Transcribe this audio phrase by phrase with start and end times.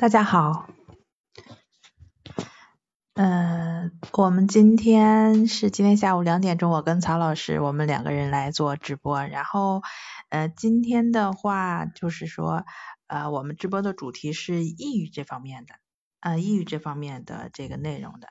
[0.00, 0.70] 大家好，
[3.12, 9.82] 嗯，我们今天是今天下午两点钟，我跟曹老师我们两个人来做直播，然后
[10.30, 12.64] 呃今天的话就是说
[13.08, 15.74] 呃我们直播的主题是抑郁这方面的，
[16.20, 18.28] 呃抑郁这方面的这个内容的。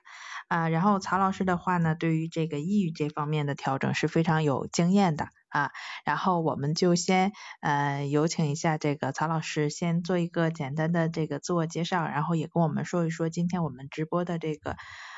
[0.48, 5.72] 啊，然后曹老师的话呢，对于这个抑郁这方面的调整是非常有经验的啊。
[6.06, 14.78] 然后我们就先呃有请一下这个曹老师，先做一个简单的这个自我介绍，然后也跟我们说一说今天我们直播的这个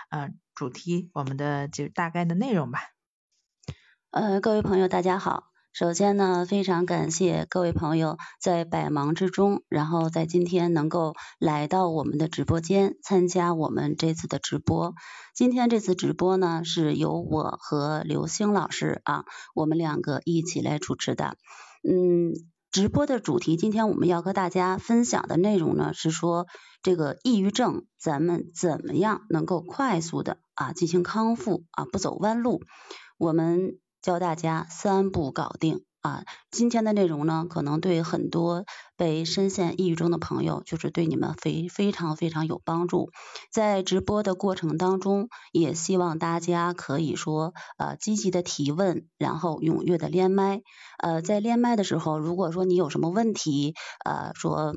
[0.09, 2.79] 呃主题，我们的就大概的内容吧。
[4.09, 5.50] 呃，各位朋友，大家好。
[5.73, 14.93] 首先呢，非常感谢各位朋友在百忙之中，然后在今天能够来到我们的直播间参加我们这次的直播。
[15.33, 19.23] 今天这次直播呢，是由我和刘星老师啊，
[19.55, 21.37] 我们两个一起来主持的。
[21.89, 22.33] 嗯，
[22.69, 26.47] 直播的主题，今天我们要和大家分享的内容呢，是说
[26.83, 32.61] 这个抑郁症，咱们怎么样能够快速的啊进行康复啊，不走弯路。
[33.17, 33.77] 我们。
[34.01, 36.23] 教大家三步搞定啊！
[36.49, 38.65] 今天的内容呢，可能对很多
[38.97, 43.11] 被深陷抑郁中的朋友，就是对你们非非常非常有帮助。
[43.51, 50.61] 在直播的过程当中，也希望大家可以说呃积极的提问，然后踊跃的连麦。
[50.97, 54.75] 呃，在连麦的时候，如果说你有什么问题，呃说。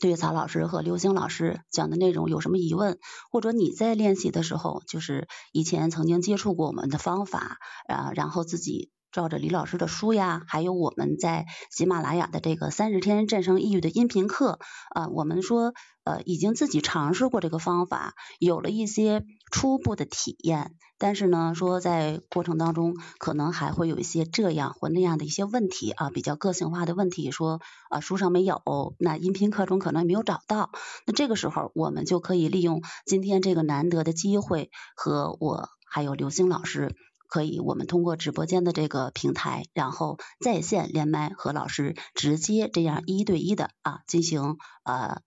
[0.00, 2.98] 对曹老师和刘星老师讲的内容有什么疑问，
[3.30, 8.90] 或者你在练习的时候，就是以前曾经接触过我们的方法啊，然后自己。
[9.14, 14.58] 照着李老师的书呀，还有我们在喜马拉雅的这个三十天战胜抑郁的音频课
[14.90, 30.70] 啊，我们说呃已经自己尝试过这个方法，有了一些初步的体验，但是呢说在过程当中可能还会有一些这样或那样的一些问题啊，比较个性化的问题，说啊书上没有，那音频课中可能没有找到，
[31.06, 36.96] 那这个时候我们就可以利用今天这个难得的机会，和我还有刘星老师。
[37.28, 45.20] 可以，我们通过直播间的这个平台，然后在线连麦和老师直接这样一对一的啊进行呃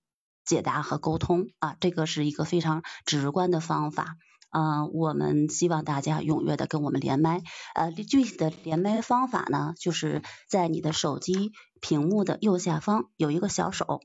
[0.46, 4.16] 解答和沟通啊，这个是一个非常直观的方法。
[4.50, 7.44] 嗯，我们希望大家踊跃的跟我们连麦。
[7.76, 14.00] 呃，具体的连麦方法呢，就是在你的手机屏幕的右下方有一个小手，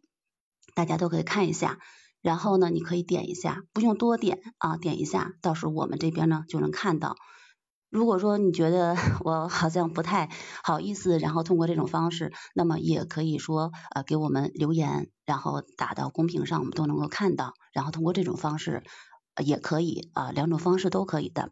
[0.74, 1.78] 大家都可以看一下。
[2.22, 7.14] 然后呢，你可以点一下，不用多点啊，点一下，到时候我们这边呢就能看到。
[7.92, 10.30] 如果说你觉得 我好像不太
[10.64, 18.82] 好意思，然后通过这种方式，那么也可以说呃给我们留言，然后打到公屏上，我们都能够看到，然后通过这种方式
[19.44, 21.50] 也可以啊，两种方式都可以的。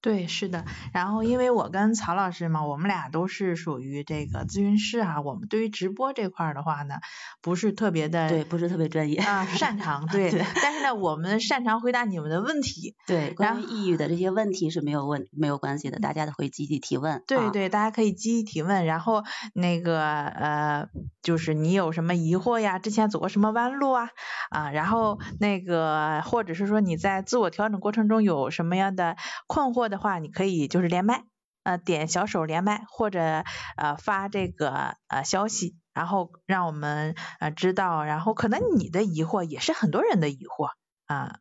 [0.00, 0.64] 对，是的。
[0.92, 6.94] 然后因为我跟曹老师嘛，我们俩都是属于这个咨询师啊，我们对于直播这块的话呢，
[7.42, 10.30] 不是特别的，对，不是特别专业啊，擅长， 对。
[10.62, 12.94] 但是呢，我们擅长回答你们的问题。
[13.08, 17.24] 对，关于抑郁的这些问题是没有问没有关系的，大家都会积极提问。
[17.26, 18.86] 对对，大家可以积极提问。
[18.86, 20.86] 然后那个呃，
[21.22, 22.78] 就是你有什么疑惑呀？
[22.78, 24.10] 之前走过什么弯路啊？
[24.50, 29.16] 啊，然后那个或者是说你在自我调整过程中有什么样的
[29.48, 29.87] 困惑？
[29.88, 31.24] 的话，你可以就是连麦，
[31.62, 33.44] 呃，点小手连麦，或者
[33.76, 40.70] 呃发这个呃消息，然后让我们呃知道，然后可能你的疑惑也是很多人的疑惑
[41.06, 41.40] 啊，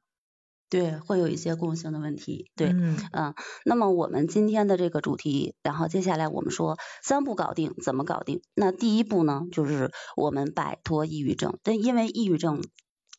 [0.70, 2.70] 对，会有一些共性的问题，对，
[3.12, 8.42] 嗯，那么我们今天的这个主题，然后接下来我们说三步搞定，怎么搞定？
[8.54, 12.62] 那第一步呢，就是我们摆脱抑郁症，但因为抑郁症。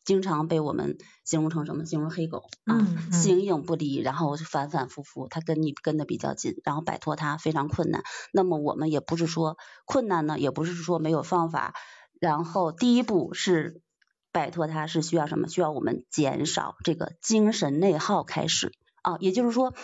[0.09, 1.85] 经常被我们形容成什么？
[1.85, 2.81] 形容黑狗啊，
[3.11, 8.01] 形影不离，然后反反复复，它跟你跟的比较紧，然后摆脱它非常困难。
[8.33, 9.55] 那么我们也不是说
[9.85, 11.75] 困难呢，也不是说没有方法。
[12.19, 13.83] 然后第一步是
[14.31, 15.47] 摆脱它，是需要什么？
[15.47, 18.71] 需要我们减少这个精神内耗开始
[19.03, 19.17] 啊。
[19.19, 19.75] 也就是说，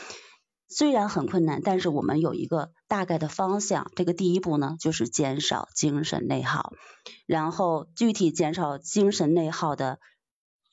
[0.68, 3.92] 虽然很困难，但是我们有一个大概的方向。
[3.96, 6.74] 这个第一步呢，就是减少精神内耗。
[7.28, 10.00] 然后具体减少精神内耗的。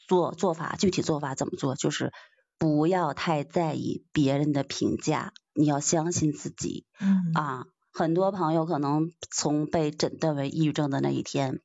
[0.09, 1.75] 做做法具体做法怎么做？
[1.75, 2.13] 就是
[2.59, 6.87] 不要太在意别人的评价，你要相信自己。
[7.01, 11.61] 嗯啊，很多朋友可能从被诊断为抑郁症的那一天，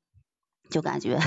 [0.69, 1.19] 就感觉。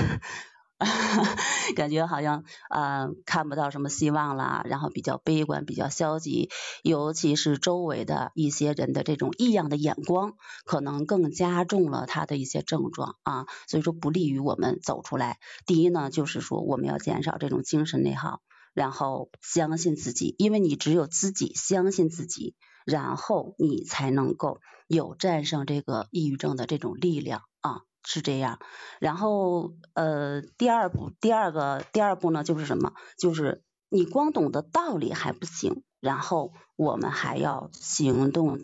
[1.75, 6.49] 感觉好像呃看不到什么希望了，然后比较悲观，比较消极，
[6.83, 10.33] 尤其是周围的一些人的这种异样的眼光，
[10.65, 15.37] 可能更加重了他的一些症状啊，所以说不利于我们走出来。
[15.65, 18.41] 第一呢，就是说我们要减少这种精神内耗，
[18.73, 22.55] 然后相信自己，因为你只有自己相信自己，
[22.85, 27.81] 然后你才能够有战胜这个抑郁症的这种力量啊。
[28.03, 28.59] 是这样。
[28.99, 32.93] 然后呃，第二步，第二个第二步呢，就是什么？
[33.17, 38.59] 就是你光懂得道理还不行，然后我们还要行动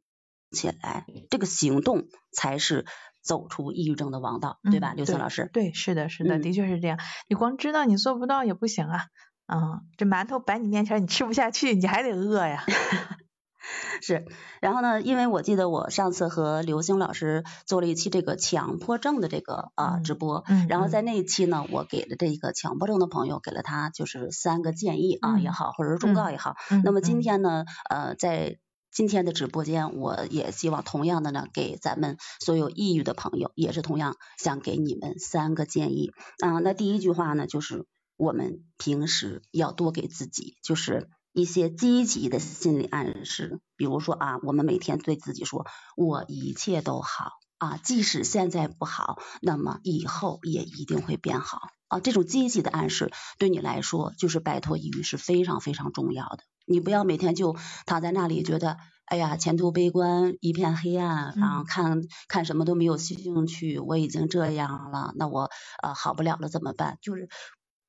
[0.51, 2.85] 起来，这个行动才是
[3.21, 5.49] 走出抑郁症的王道，对吧，刘森老师？
[5.51, 6.97] 对，是的，是的，的确是这样。
[7.27, 9.05] 你光知道你做不到也不行啊。
[9.47, 12.65] 嗯，这馒头摆你面前，你吃不下去，你还得饿呀。
[14.01, 14.25] 是，
[14.61, 26.55] 然后呢，因为我记得我上次和刘星老师做了一期这个强迫症的这个啊直播，然后在那一期呢，我给了这个强迫症的朋友给了他就是三个建议啊也好，或者是忠告也好。
[26.83, 28.57] 那么今天呢，呃，在
[28.91, 36.11] 今天的直播间，我也希望同样的呢，给咱们所有抑郁的朋友，也是同样想给你们三个建议
[36.43, 36.59] 啊。
[36.59, 37.85] 那第一句话呢，就是
[38.15, 41.09] 我们平时要多给自己就是。
[41.37, 51.99] 一些积极的心理暗示，比如说啊，我们每天对自己说，我一切都好啊，即使现在不好，那么以后也一定会变好啊。
[51.99, 56.39] 这种积极的暗示对你来说，就是摆脱抑郁是非常非常重要的。
[56.65, 57.55] 你不要每天就
[57.85, 65.51] 躺在那里，觉得哎呀，前途悲观，一片黑暗，然后看看什么都没有兴趣，我已经这样了，那我
[65.83, 66.97] 呃好不了了怎么办？
[66.99, 67.29] 就是。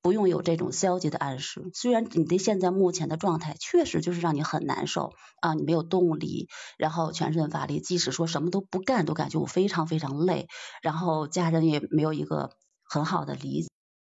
[0.00, 6.48] 不用有这种消极的暗示，虽然你的现在目前的状态确实就是让你很难受啊，你没有动力，
[6.78, 10.46] 然后全身乏力，即使说什么都不干都感觉我非常非常累，
[10.82, 12.50] 然后家人也没有一个
[12.84, 13.66] 很好的理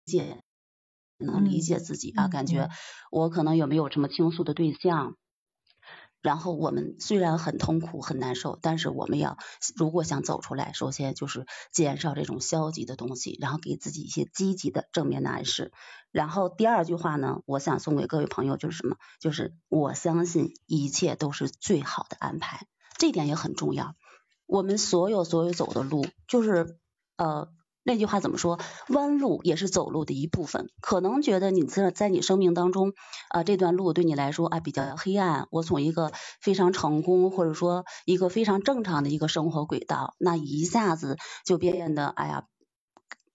[0.06, 0.42] 解，
[1.18, 2.70] 能理解自己啊，感觉
[3.12, 5.16] 我可能有没有什么倾诉的对象。
[6.26, 9.38] 然后我们虽然很痛苦很难受，但是我们要
[9.76, 15.72] 如果想走出来，首先就是减少这种消极的东西，然后给自己一些积极的正面的暗示。
[16.12, 18.98] 然后第二句话呢，我想送给各位朋友就是什么？
[19.20, 22.66] 就是我相信一切都是最好的安排，
[22.98, 23.94] 这点也很重要。
[24.48, 26.80] 我们所有所有走的路，就是
[27.18, 27.54] 呃。
[27.88, 28.60] 那句话怎么说？
[28.90, 30.72] 弯路也是走路的一部分。
[30.82, 32.94] 可能觉得你在在你生命当中
[33.30, 35.48] 啊，这段路对你来说啊比较黑暗。
[35.52, 36.12] 我从一个
[36.42, 42.46] 非常成功，或者说一个非常正常的一个生活轨道，那一下子就变得哎呀，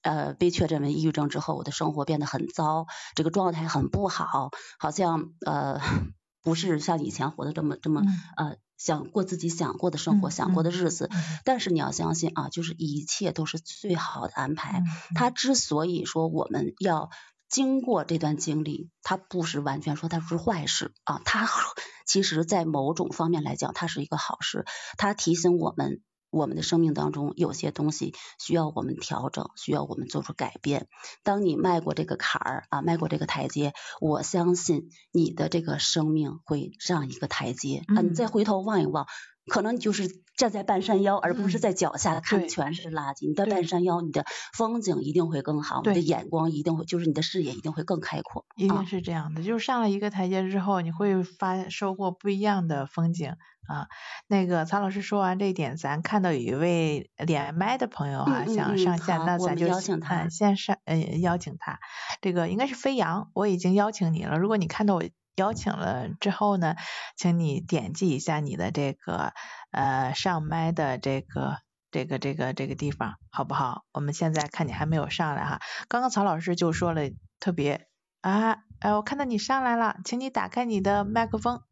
[0.03, 4.51] 呃，被确诊为抑郁症之后，我的生活变得很糟，这个状态很不好，
[4.81, 5.79] 好像呃
[6.43, 8.03] 不是像以前活的这么这么
[8.37, 8.57] 呃。
[8.81, 11.11] 想过自己想过的生活，想过的日子，
[11.45, 14.83] 但是你要相信啊，就是一切都是最好的安排。
[15.15, 17.11] 他之所以说我们要
[17.51, 21.47] 经过这段经历，他不是完全说它是坏事啊，他
[22.07, 24.65] 其实在某种方面来讲，它是一个好事。
[24.97, 26.01] 他提醒我们。
[26.31, 30.89] 我们的生命当中有些东西需要我们调整，需要我们做出改变。
[31.23, 38.01] 当你迈过这个坎儿啊，迈过这个台阶，我相信你的这个生命会上一个台阶啊。
[38.03, 39.07] 你再回头望一望，
[39.51, 43.29] 可能你就是站在半山腰，而不是在脚下看的全是垃圾。
[43.29, 44.25] 你到半山腰，你的
[44.55, 48.47] 风景一定会更好，你的眼光一定会，就是你的视野一定会更开阔。
[48.57, 53.35] 一定是这样的，就是上了一个台阶之后，你会发收获不一样的风景。
[53.69, 53.87] 啊，
[54.27, 61.79] 那个曹老师说完这一点，咱看到有一位连麦的朋友哈，想上线，那咱就邀请他先上，嗯，邀请他。
[62.21, 64.39] 这个应该是飞扬，我已经邀请你了。
[64.39, 65.05] 如果你看到我
[65.41, 66.77] 邀请了之后呢，
[67.17, 69.33] 请你点击一下你的这个
[69.71, 71.57] 呃上麦的这个
[71.91, 73.85] 这个这个这个地方，好不好？
[73.93, 75.61] 我们现在看你还没有上来哈。
[75.89, 77.89] 刚刚曹老师就说了特别
[78.21, 81.63] 啊，哎，我看到你上来了，请你打开你的麦克风。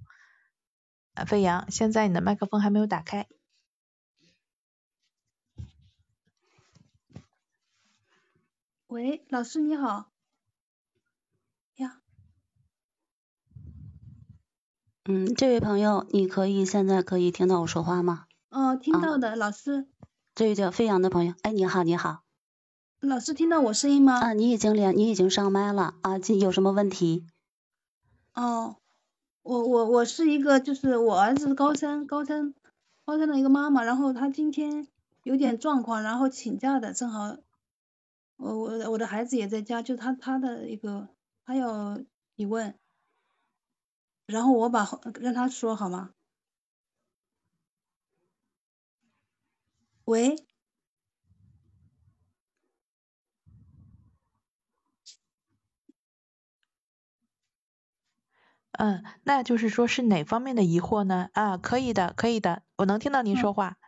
[1.27, 3.27] 飞扬，现在你的麦克风还没有打开。
[8.87, 10.18] 喂，老师你好。
[15.11, 18.27] 嗯，这位朋友，你可以现在可以听到我说话吗？
[18.51, 19.87] 哦，听到的，老师。
[20.35, 22.25] 这位叫飞扬的朋友，哎，你好，你好。
[23.01, 24.21] 老师听到我声音吗？
[24.21, 27.25] 啊，你已经连，你已经上麦了啊，这有什么问题？
[28.35, 28.77] 哦。
[29.43, 32.53] 我我我是一个，就是我儿子高三高三
[33.07, 34.87] 高三的一个妈妈，然后他今天
[35.23, 37.39] 有点状况，然后请假的，正好
[38.37, 41.09] 我我我的孩子也在家，就他他的一个
[41.47, 41.99] 他要
[42.37, 42.75] 提问，
[44.29, 44.87] 然后我把
[45.21, 46.11] 让他说好吗？
[50.05, 50.37] 喂。
[58.73, 61.31] 嗯，那就是说是哪方面的疑惑呢？
[61.33, 63.79] 啊，可以的，可以的，我能听到您说话。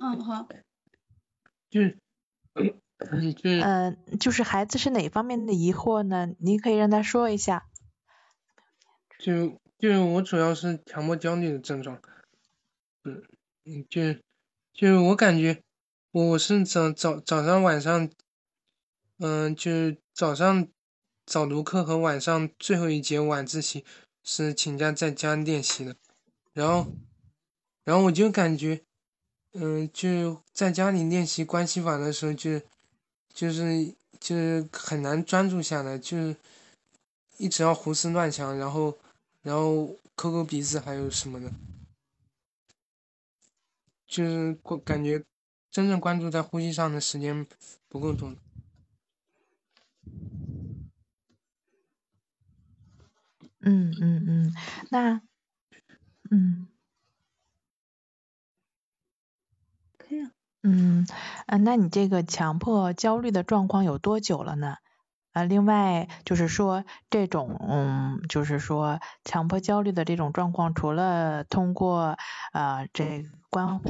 [0.00, 0.48] 嗯，好。
[1.68, 1.98] 就是，
[3.34, 3.60] 就是。
[3.60, 6.28] 嗯，就是孩子是哪方面的疑惑呢？
[6.38, 7.66] 您可以让他说一下。
[9.18, 12.00] 就就是我主要是强迫焦虑的症状。
[13.02, 13.20] 嗯
[13.64, 14.14] 嗯，就
[14.72, 15.60] 就我感觉，
[16.12, 18.08] 我是早早早上晚上，
[19.18, 20.68] 嗯，就是早上
[21.26, 23.84] 早读课和晚上最后一节晚自习
[24.22, 25.96] 是请假在家练习的，
[26.52, 26.92] 然后，
[27.82, 28.82] 然后我就感觉，
[29.54, 32.60] 嗯，就在家里练习关系法的时候，就
[33.34, 36.36] 就是就是很难专注下来，就是
[37.38, 38.96] 一直要胡思乱想，然后
[39.42, 41.52] 然后抠抠鼻子还有什么的，
[44.06, 45.24] 就是我感觉。
[45.70, 47.46] 真正关注在呼吸上的时间
[47.88, 48.34] 不够多。
[53.60, 54.54] 嗯嗯嗯，
[54.90, 55.22] 那，
[56.30, 56.68] 嗯，
[59.96, 60.32] 可以啊。
[60.62, 61.06] 嗯，
[61.46, 64.76] 啊，那你这个强迫焦虑的状况有多久了呢？
[65.32, 72.16] 啊，另外就是说这种，嗯，就是说强迫焦虑的这种状况，除了通过
[72.52, 73.80] 呃这关。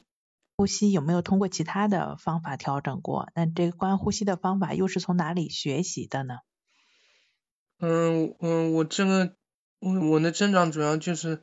[0.55, 3.27] 呼吸有没有通过其他的方法调整过？
[3.35, 6.37] 那这个关呼吸的方法又是从哪里学习的呢？
[7.81, 9.35] 嗯嗯，我这个
[9.81, 11.43] 我我的症状主要就是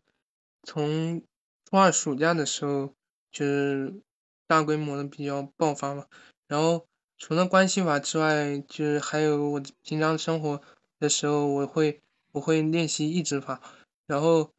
[0.63, 1.21] 从
[1.65, 2.93] 初二暑假的时候
[3.31, 4.01] 就是
[4.47, 6.05] 大规模的比较爆发嘛。
[6.47, 6.87] 然后
[7.19, 10.59] 除了关系法之外，就是还有我平常生活
[10.97, 13.61] 的时候，我会我会练习意志法。
[14.07, 14.49] 然后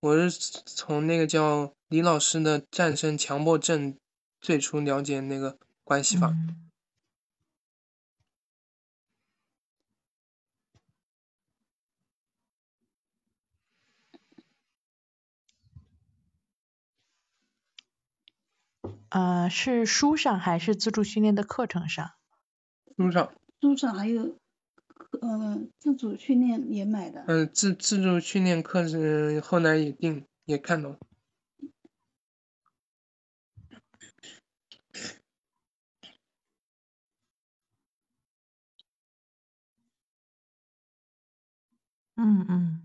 [0.00, 0.30] 我是
[0.64, 3.94] 从那个叫李老师的战胜强迫症。
[4.38, 6.32] 最初了解那个关系法，
[19.10, 22.12] 呃，是书上还是自助训练的课程上？
[22.96, 23.32] 书上。
[23.60, 24.36] 书上还有，
[25.22, 27.24] 嗯，自主训练也买的。
[27.26, 30.96] 嗯，自自助训练课是后来也定也看到。
[42.18, 42.75] 嗯嗯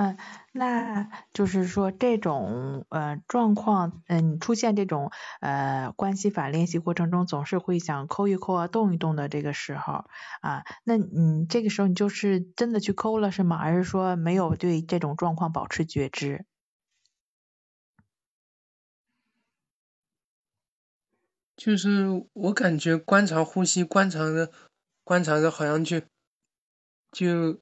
[0.00, 0.16] 嗯，
[0.52, 10.04] 那就是说这种呃状况，嗯，出现这种呃关系法练习过程中，总是会想抠一抠啊，动一动的这个时候
[10.40, 13.58] 啊，那你这个时候你就是真的去抠了是吗？
[13.58, 16.44] 还是说没有对这种状况保持觉知？
[21.56, 24.52] 就是我感觉观察呼吸，观察的
[25.02, 26.00] 观察的好像就
[27.12, 27.58] 就。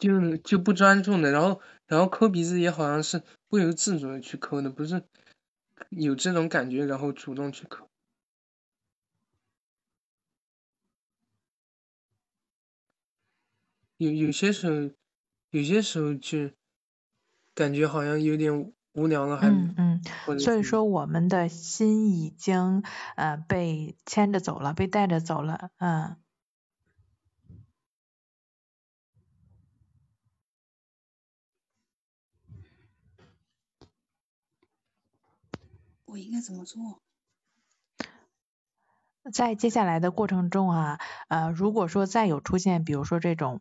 [0.00, 5.04] 就就不专注的，然后然后抠鼻子也好像是不由自主的去抠的，不是
[5.90, 7.86] 有这种感觉然后主动去抠。
[13.98, 14.90] 有有些时候，
[15.50, 16.50] 有些时候就
[17.54, 22.82] 感觉好像有点无聊了，还嗯嗯，所以说我们的心已经
[23.16, 26.16] 呃被牵着走了，被带着走了，嗯。
[36.10, 37.00] 我应该怎么做？
[39.32, 43.60] 在接下来的过程中啊，呃，如果说再有出现，比如说这种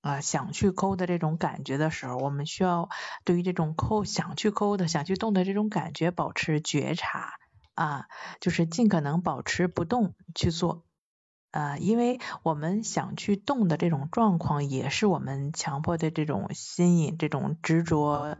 [0.00, 2.88] 啊想去抠的这种感觉的时候，我们需要
[3.24, 7.34] 对于这种抠想去抠的、想去动的这种感觉保持觉察
[7.74, 8.06] 啊，
[8.40, 10.84] 就是尽可能保持不动去做
[11.50, 18.38] 啊，因为我们想去动的这种状况，也是我们强迫的这种心引、这种执着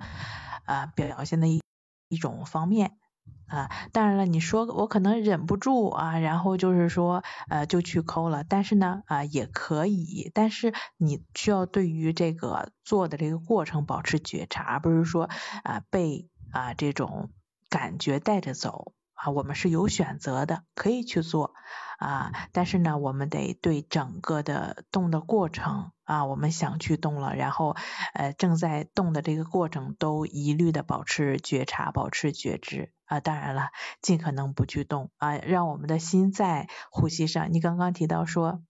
[0.65, 1.61] 啊表现的一
[2.09, 2.97] 一种方面。
[3.46, 15.28] 啊，当然了，你说我可能忍不住啊，然后就是说呃就去抠了，但是呢啊也可以，但是你需要对于这个做的这个过程保持觉察，而不是说
[15.64, 17.30] 啊被啊这种
[17.68, 18.92] 感觉带着走。
[19.22, 21.52] 啊，我们是有选择的，可以去做。
[21.99, 27.76] 啊，但是呢，我们得对整个的动的过程啊，我们想去动了，然后
[28.14, 32.94] 呃正在动的这个过程都一律的保持觉察，保持觉知。
[33.11, 37.52] 啊，当然了，尽可能不去动啊，让我们的心在呼吸上。
[37.52, 38.62] 你刚刚提到说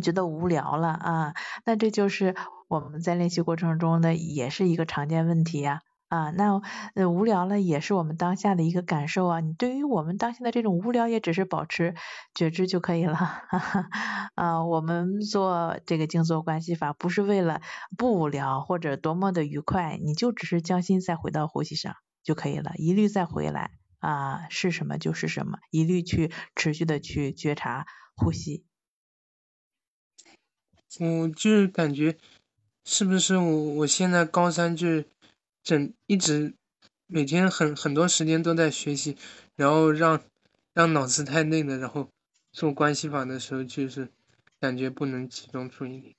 [0.00, 2.36] 觉得无聊了啊，那这就是
[2.68, 5.80] 我们在练习过程中的也是一个常见问题呀。
[6.08, 6.62] 啊，那
[6.94, 9.40] 呃无聊了也是我们当下的一个感受啊。
[9.40, 11.96] 你对于我们当下的这种无聊，也只是保持
[12.32, 13.16] 觉知就可以了。
[13.16, 13.88] 哈 哈
[14.36, 17.60] 啊，我们做这个静坐关系法，不是为了
[17.98, 21.96] 不无聊或者多么的愉快，你就只是将心再回到呼吸上
[22.26, 28.66] 就可以了，一律再回来啊，是什么就是什么，一律去持续的去觉察呼吸。
[30.98, 32.18] 我就是感觉，
[32.84, 35.04] 是不是我我现在高三就。
[35.66, 36.54] 整一直
[37.08, 39.16] 每天很很多时间都在学习，
[39.56, 40.22] 然后让
[40.72, 42.08] 让脑子太累了，然后
[42.52, 44.08] 做关系法的时候就是
[44.60, 46.14] 感觉不能集中注意力。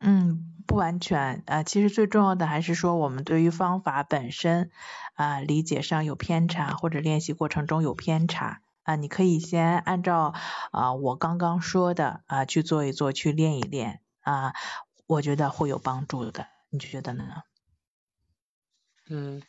[0.00, 4.70] 嗯，不完全，啊，其实最重要的还是说我们对于方法本身
[5.14, 10.32] 啊理解上有偏差，或者练习过程中有偏差啊，你可以先按照
[10.72, 14.54] 啊我刚刚说的啊去做一做，去练一练啊，
[15.06, 17.42] 我觉得会有帮助的，你觉得呢？
[19.10, 19.42] 嗯。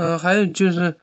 [0.00, 0.98] 嗯，还有就是，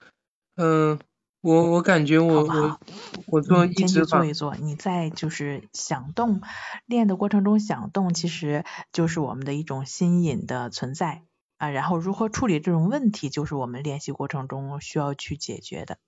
[0.56, 1.00] 嗯，
[1.42, 2.80] 我我感觉我我
[3.27, 6.42] 我做一直做一做，你在就是想动
[6.88, 11.22] 练的过程中想动，其实就是我们的一种心瘾的存在
[11.58, 11.70] 啊。
[11.70, 16.00] 然后如何处理这种问题，就是我们练习过程中需要去解决的。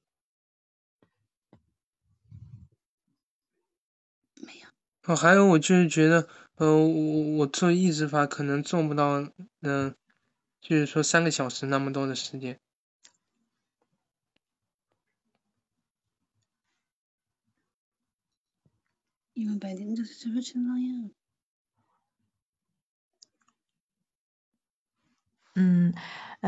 [4.42, 5.14] 没有。
[5.14, 9.22] 哦，还有我就是觉得，呃，我我做抑制法可能做不到，
[9.62, 9.94] 嗯，
[10.60, 12.60] 就是说三个小时那么多的时间。
[19.40, 21.10] 你们白天就是是不是那样？
[25.56, 25.94] 嗯，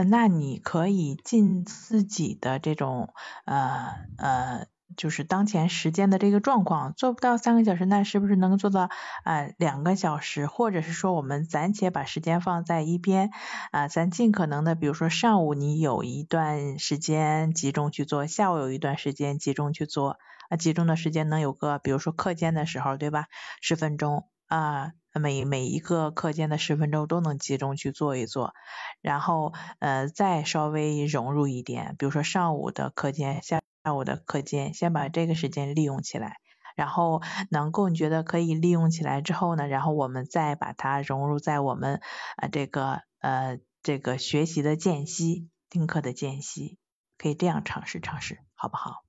[0.10, 3.14] 那你可以尽自己的这种
[3.46, 4.68] 呃呃，
[4.98, 8.90] 就是当前时间的这个状况，做不到三个小时，那是不是能做到
[9.24, 10.48] 啊两个小时？
[10.48, 13.32] 或者是说我们暂且把时间放在一边
[13.72, 20.18] 啊，咱尽可能的，比如说上午你有一段时间集中去做，下午有一段时间集中去做。
[20.50, 23.28] 啊，集中的时间能有个，比如说课间的时候，对吧？
[23.62, 28.54] 十分钟啊，每每一个课间的十分钟都能集中去做一做，
[29.00, 33.62] 然后呃再稍微融入一点，比如说上午的课间，下
[33.96, 36.36] 午的课间，先把这个时间利用起来，
[36.76, 42.02] 然后能够你觉得可以利用起来之后呢，然后我们再把它融入在我们
[42.36, 46.78] 呃这个呃这个学习的间隙，听课的间隙，
[47.18, 49.06] 可以这样尝试尝试，好不好？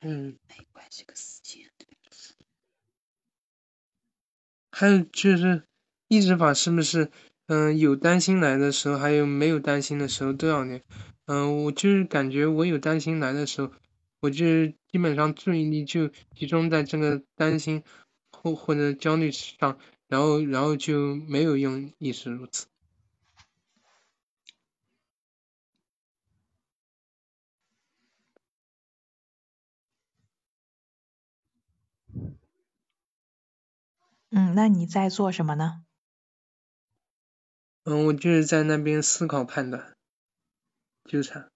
[0.00, 1.12] 嗯没关系的，
[4.78, 5.64] 还有就是，
[6.06, 7.10] 意识法是不是，
[7.48, 10.80] 嗯，有担心来的时候，还有没有担心的时候都要练。
[11.26, 13.72] 嗯，我就是感觉我有担心来的时候，
[14.20, 17.82] 我就基本上注意力就集中在这个担心
[18.30, 22.66] 或或者焦虑上，然后然后就没有用意识如此。
[34.30, 35.82] 嗯，那你在做什么呢？
[37.84, 39.94] 嗯，我就是在那边思考判断，
[41.04, 41.48] 纠缠。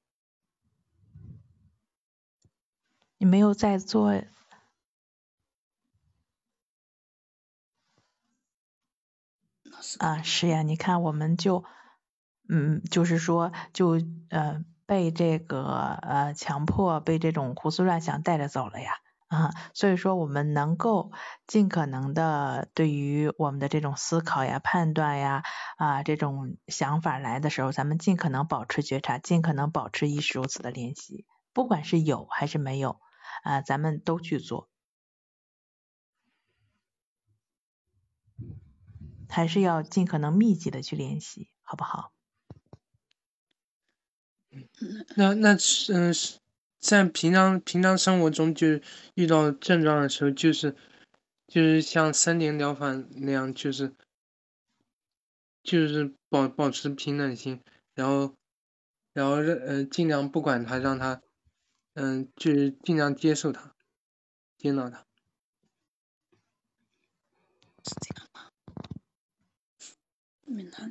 [3.19, 4.11] 你没有在做
[9.99, 10.23] 啊？
[10.23, 11.65] 是呀，你看，我们就
[12.49, 15.63] 嗯，就是说，就呃，被这个
[16.03, 18.93] 呃强迫，被这种胡思乱想带着走了呀。
[19.33, 21.11] 啊，所以说我们能够
[21.47, 25.43] 尽可能的对于我们的这种思考呀、判断呀
[25.79, 33.01] 啊这种想法来的时候，咱们尽可能保持觉察，尽可能保持意识如此的练习，不管是有还是没有
[33.43, 34.69] 啊，咱们都去做，
[39.29, 42.13] 还是要尽可能密集的去练习，好不好？
[45.17, 45.55] 那那
[45.89, 46.42] 嗯是。
[46.83, 48.67] 在平常平常生活中，就
[49.15, 50.75] 遇到症状的时候，就是
[51.47, 53.95] 就是像三点疗法那样，就是
[55.63, 57.63] 就是保保持平等心，
[57.95, 58.35] 然后
[59.13, 61.23] 然后让呃尽量不管他，让他
[61.95, 63.73] 嗯就是尽量接受他，
[64.59, 65.07] 接纳他。
[67.85, 68.51] 是这样吗？
[70.47, 70.91] 没他。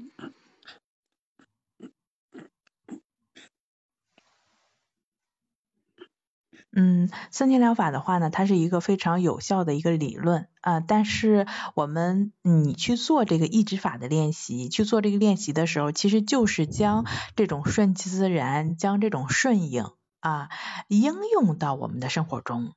[6.74, 10.80] 嗯，森田疗法的话呢，它是一个非常有效的一个理论啊。
[10.80, 17.06] 但是我们你去做这个意志法的练习，去做这个练习的时候，其实就是将
[17.36, 19.86] 这种顺其自然，将这种顺应
[20.22, 20.48] 啊
[20.88, 22.72] 应用到我们的生活中。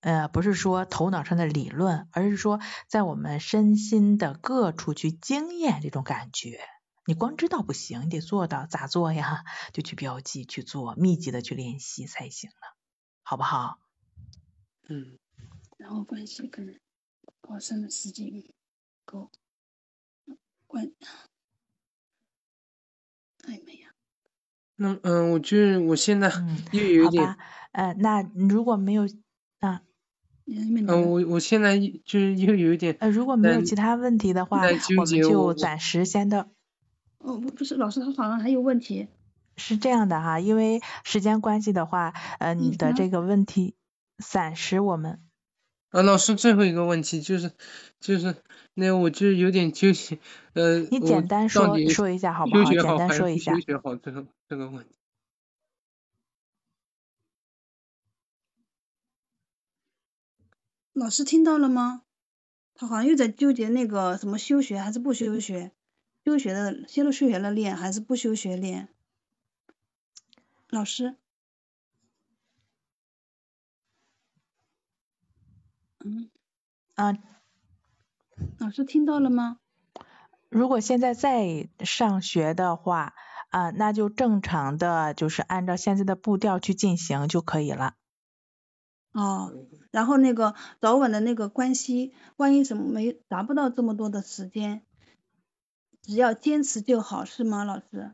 [0.00, 6.58] 呃，不是说头脑上的理论，而是说在我们身心的各处去经验这种感觉。
[7.06, 9.44] 你光知道不行，你得做到，咋做呀？
[9.72, 12.79] 就去标记，去做，密集的去练习才行了。
[13.30, 13.78] 好不好？
[14.88, 15.16] 嗯。
[15.76, 16.80] 然后关系跟
[17.40, 18.42] 高深的时间
[19.04, 19.30] 够
[20.66, 20.90] 关
[23.44, 23.94] 暧昧呀。
[24.74, 27.38] 那嗯，我就是我现在嗯， 又有点，好吧，
[27.70, 29.06] 呃，那如果没有
[29.60, 29.82] 啊，
[30.46, 36.48] 嗯，我我现在就是又有一点呃，如果没有其他问题的话，我们就暂时先到。
[37.18, 39.06] 哦，不不是，老师他好像还有问题。
[39.60, 43.76] 是这样的哈，因为时间关系的话，呃，你的这个问题
[44.18, 45.20] 暂时我们
[45.90, 47.52] 呃，老师最后一个问题就是
[48.00, 48.34] 就是
[48.74, 50.18] 那我就有点纠结，
[50.54, 52.64] 呃，我你简单到说底说一下好不好？
[52.64, 53.60] 简好还是不单说一下休。
[53.60, 54.94] 学好这个这个问题。
[60.92, 62.02] 老师听到了吗？
[62.74, 65.72] 他好像又在纠结那个什么休学还是不休学，
[66.24, 68.88] 休学的先休了学了练还是不休学练？
[70.70, 71.16] 老师，
[76.04, 76.30] 嗯，
[76.94, 77.18] 啊，
[78.58, 79.58] 老师听到了吗？
[80.48, 83.14] 如果现在在上学的话，
[83.48, 87.96] 啊，那就正常的就是按照现在的步调去进行就可以了。
[89.12, 89.52] 哦，
[89.90, 94.86] 然后那个早晚的那个关系，万一什么没达不到这么多的时间，
[96.00, 98.12] 只要坚持就好，是吗，老师？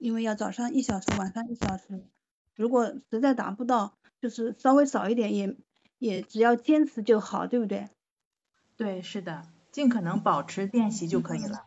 [0.00, 2.02] 因为要早上一小时，晚上一小时，
[2.56, 5.56] 如果实在达不到，就是稍微少一点也
[5.98, 7.88] 也只要坚持就好，对不对？
[8.76, 11.66] 对，是的，尽可能保持练习就可以了。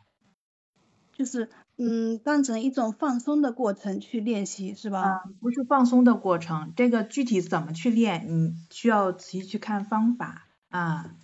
[1.13, 5.03] 就是嗯，当成一种放松的过程去练习，是吧？
[5.03, 11.15] 啊，不是放松的过程，这个具体怎么去练，你需要仔细去看方法啊。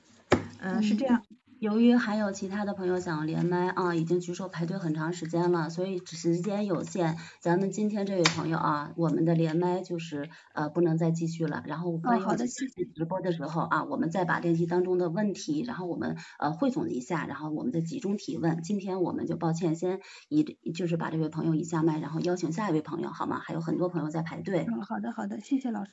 [0.60, 1.24] 嗯，是这样。
[1.60, 11.62] 由于还有其他的朋友想要连麦啊，已经举手排队很长时间了，所以时间有限，咱们今天这位朋友啊，我们的连麦就是呃不能再继续了。
[11.66, 18.62] 然后关于好的谢谢直播的时候啊，我们再把练习当中的问题，然后我们呃汇总一下，然后我们再集中提问。
[18.62, 20.44] 今天我们就抱歉先以
[20.74, 23.38] 就是把这位朋友移下麦，然后邀请下一位朋友好吗？
[23.38, 24.66] 还有很多朋友在排队。
[24.66, 25.92] 嗯，好的好的，谢谢老师。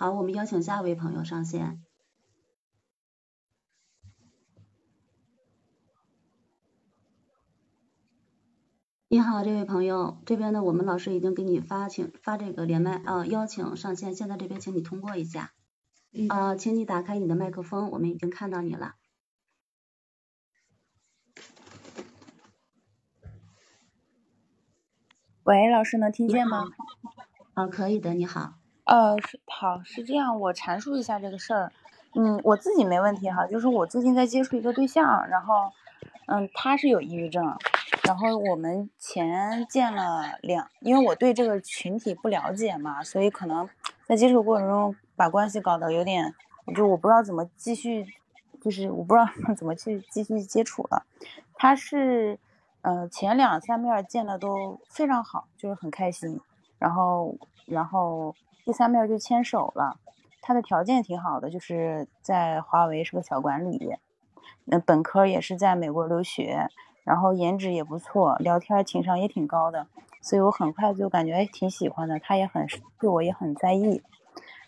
[0.00, 1.82] 好，我们邀请下一位朋友上线。
[9.08, 15.52] 你好，这位朋友，这边呢，我们老师已经给你发请发这个连麦啊、邀请上线，现在这边请你通过一下。
[16.12, 18.94] 嗯啊、请你打开你的麦克风，我们已经看到你了。
[25.42, 26.66] 喂，老师能听见吗？
[27.54, 28.60] 啊、可以的，你好。
[28.88, 31.70] 呃，是好，是这样，我阐述一下这个事儿。
[32.14, 35.70] 嗯，我自己没问题哈，就是我最近在接触一个对象，然后，
[36.26, 37.54] 嗯，他是有抑郁症，
[38.04, 43.68] 然后我们前见了两，因为我对这个群体不了解嘛，所以可能
[44.06, 46.34] 在接触过程中把关系搞得有点，
[46.74, 48.06] 就我不知道怎么继续，
[48.58, 51.04] 就是我不知道 怎么去继续接触了。
[51.52, 52.38] 他是，
[52.80, 56.40] 呃，前两三面见的都非常好，就是很开心，
[56.78, 58.34] 然后，然后
[58.68, 59.96] 第三面就牵手了。
[60.42, 63.96] 他的条件挺好的，就是在华为是个小管理，
[64.66, 66.68] 那本科也是在美国留学，
[67.02, 69.86] 然后颜值也不错，聊天情商也挺高的，
[70.20, 72.66] 所以我很快就感觉哎挺喜欢的，他也很
[73.00, 74.02] 对我也很在意。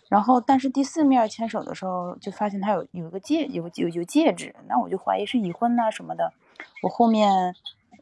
[0.09, 6.33] 然后，但是第四面牵手的时候，就发现他有有一个戒有有有戒指，那我就怀疑是已婚呐、什么的。
[6.81, 7.55] 我后面，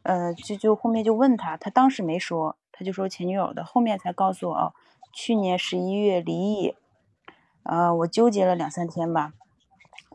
[0.04, 4.72] 呃，就就后面就问他，他当时没说，他就说前女友的，后面才告诉我哦，
[5.12, 6.76] 去年十一月离异。
[7.62, 9.34] 呃，我纠结了两三天吧，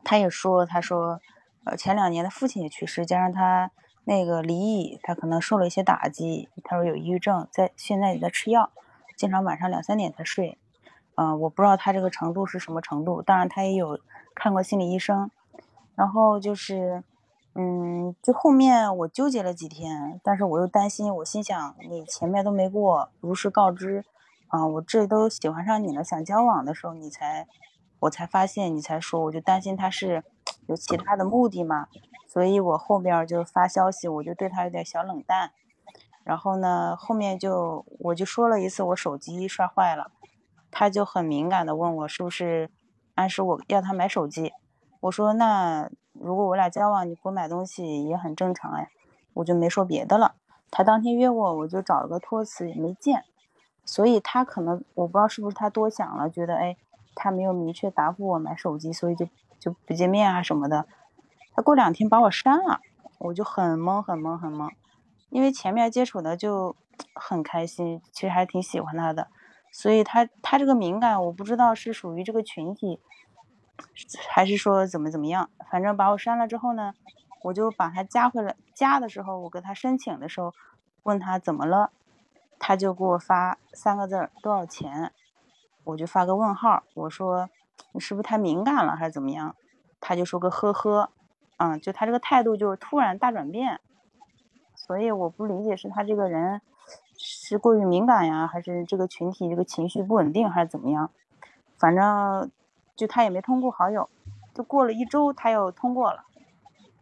[0.03, 1.21] 他也说，他说，
[1.63, 3.71] 呃，前两年的父亲也去世，加上他
[4.05, 8.71] 那个离异，他可能受了一些打击，他说有抑郁症，在现在也在吃药，
[9.15, 10.57] 经常晚上两三点才睡。
[11.17, 13.99] 嗯、我不知道他这个程度是什么程度，当然他也有
[14.33, 15.31] 看过心理医生，
[15.95, 17.03] 然后就是，
[17.53, 24.03] 嗯，就后面我纠结了几天，但是我又担心，我心想你前面都没给我如实告知，
[24.47, 27.47] 啊，我这都喜欢上你了，想交往的时候你才，
[28.01, 30.23] 我才发现你才说，我就担心他是
[30.67, 31.87] 有其他的目的嘛，
[32.27, 35.51] 所以我后边就发消息，我就对他有点小冷淡，
[36.23, 40.11] 然后呢，后面就我就说了一次我手机摔坏了，
[40.71, 42.69] 他就很敏感的问我是不是
[43.15, 44.53] 暗示我要他买手机，
[45.01, 48.89] 我说那如果我俩交往，你给我买东西也很正常哎，
[49.33, 50.35] 我就没说别的了。
[50.71, 53.23] 他当天约我，我就找了个托词也没见，
[53.85, 56.75] 所以他可能我不知道是不是他多想了，觉得哎
[57.13, 59.27] 他没有明确答复我买手机，所以就
[59.59, 60.87] 就不见面啊什么的。
[61.53, 62.81] 他过两天把我删了，
[63.19, 64.69] 我就很懵很懵很懵，
[65.29, 66.75] 因为前面接触的就
[67.13, 69.27] 很开心，其实还挺喜欢他的，
[69.71, 72.99] 所以他他这个敏感，我不知道是属于这个群体，
[74.29, 75.49] 还是说怎么怎么样？
[75.71, 76.93] 反正把我删了之后呢，
[77.43, 78.55] 我就把他加回来。
[78.73, 80.53] 加的时候，我给他申请的时候，
[81.03, 81.91] 问他怎么了，
[82.59, 85.11] 他就给我发三个字儿多少钱，
[85.83, 87.49] 我就发个问号，我说
[87.91, 89.55] 你是不是太敏感了还是怎么样？
[89.99, 91.09] 他就说个呵呵，
[91.57, 93.79] 嗯，就他这个态度就是突然大转变，
[94.75, 96.61] 所以我不理解是他这个人
[97.17, 101.09] 是过于敏感呀，还是这个群体这个情绪不稳定，还是怎么样？
[101.77, 102.51] 反正
[102.95, 104.09] 就他也没通过好友，
[104.53, 106.23] 就过了一周他又通过了，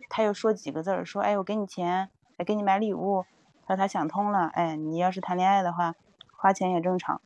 [0.09, 3.25] 他又说几个字儿，说哎我给你钱，哎给你买礼物，
[3.65, 5.95] 他说他想通了，哎你要是谈恋爱的话，
[6.37, 7.21] 花钱也正常，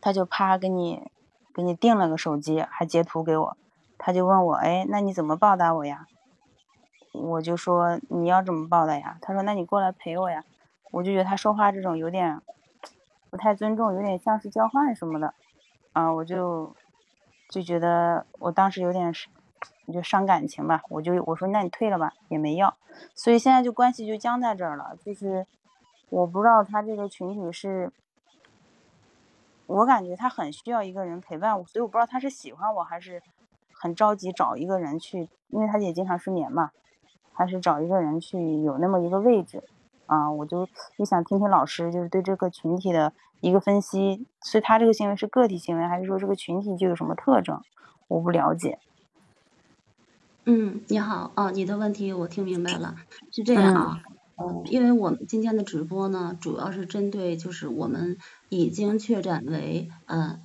[0.00, 1.10] 他就啪给你
[1.54, 3.56] 给你订了个手机，还截图给我。
[3.98, 6.06] 他就问我，哎，那你怎么报答我呀？
[7.12, 9.18] 我就说你要怎么报答呀？
[9.22, 10.44] 他说那你过来陪我呀。
[10.90, 12.40] 我就觉得他说话这种有点
[13.30, 15.34] 不太尊重，有点像是交换什么的，
[15.92, 16.74] 啊，我就
[17.48, 19.12] 就觉得我当时有点
[19.86, 20.82] 你就伤感情吧。
[20.88, 22.76] 我就我说那你退了吧，也没要，
[23.14, 24.96] 所以现在就关系就僵在这儿了。
[25.04, 25.46] 就是
[26.10, 27.92] 我不知道他这个群体是。
[29.66, 33.22] 我感觉他很需要一个人陪伴我，所以我不知道他是喜欢我还是。
[33.76, 36.70] 很着急找一个人去，因为他也经常失眠嘛，
[37.34, 39.62] 还是找一个人去有那么一个位置
[40.06, 47.60] 啊，我就也想听听老师就是对这个群体的一个分析，所以他这个行为是个体行为，还是说这个群体就有什么特征？
[48.08, 48.78] 我不了解。
[50.46, 52.96] 嗯，你好啊，你的问题我听明白了，
[53.32, 54.02] 是这样啊，
[54.36, 58.18] 嗯，因为我们今天的直播呢，主要是针对就是我们
[58.50, 60.40] 已经确诊为呃。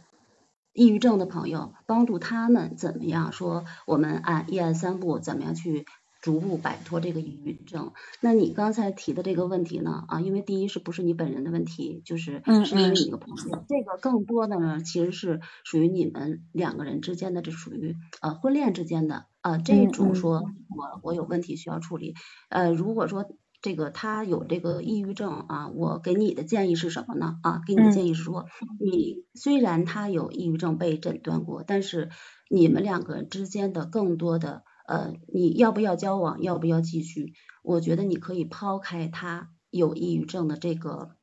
[0.72, 3.66] 抑郁症的朋友，帮助他们怎么样说？
[3.86, 5.86] 我们按一按三步，怎么样去
[6.22, 7.92] 逐步摆脱这个抑郁症？
[8.22, 10.06] 那你刚才提的这个问题呢？
[10.08, 13.66] 啊，因为第一是不是你本人的问题，就是是因为你一个朋友。
[13.68, 22.16] 这个更多的呢，其实是属于你们两个人之间的，这属于呃婚恋之间的啊这种说我我有问题需要处理。
[22.50, 23.26] 呃，如果说。
[23.62, 27.40] 这个他有这个抑郁症啊，我给你的建议是什么呢？
[27.44, 28.46] 啊，给你的建议是说，
[28.80, 32.10] 你虽然他有抑郁症被诊断过，但是
[32.50, 37.34] 你们两个人之间的更多的呃，你要不要交往，要不要继续？
[37.62, 41.18] 我觉得你可以抛开他有抑郁症的这个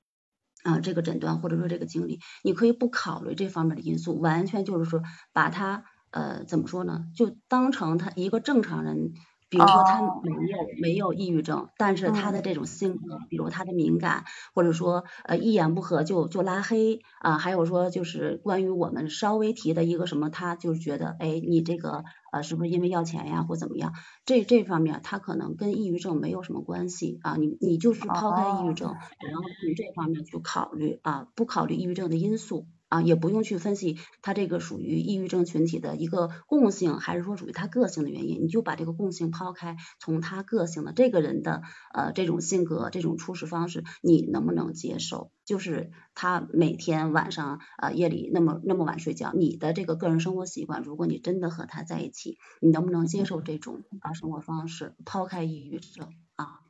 [0.62, 5.00] 啊这个诊断或者说这个经历，你可以不考虑这方面的因素，完全就是说
[5.33, 9.12] 把他呃怎么说呢，就当成他一个正常人。
[9.49, 23.92] 比如说他没有没有抑郁症，但是他的这种性格，比如他的敏感，或者说呃一言不合就就拉黑啊，还有说就是关于我们稍微提的一个什么，他就觉得哎你这个呃是不是因为要钱呀或怎么样？
[24.25, 32.66] 这这方面他可能跟抑郁症没有什么关系啊，你你就是抛开抑郁症，然后从这方面去考虑啊，不考虑抑郁症的因素。
[32.88, 45.31] 啊，也不用去分析他这个属于抑郁症群体的一个共性，还是说属于他个性的原因，你就把这个共性抛开，从他个性的这个人的呃这种性格、这种处事方式，你能不能接受？
[45.44, 54.94] 就是他每天晚上啊夜里那么那么晚睡觉，你的这个个人生活习惯，如果你真的和他在一起，你能不能接受这种啊生活方式？
[55.05, 56.61] 抛开抑郁症啊，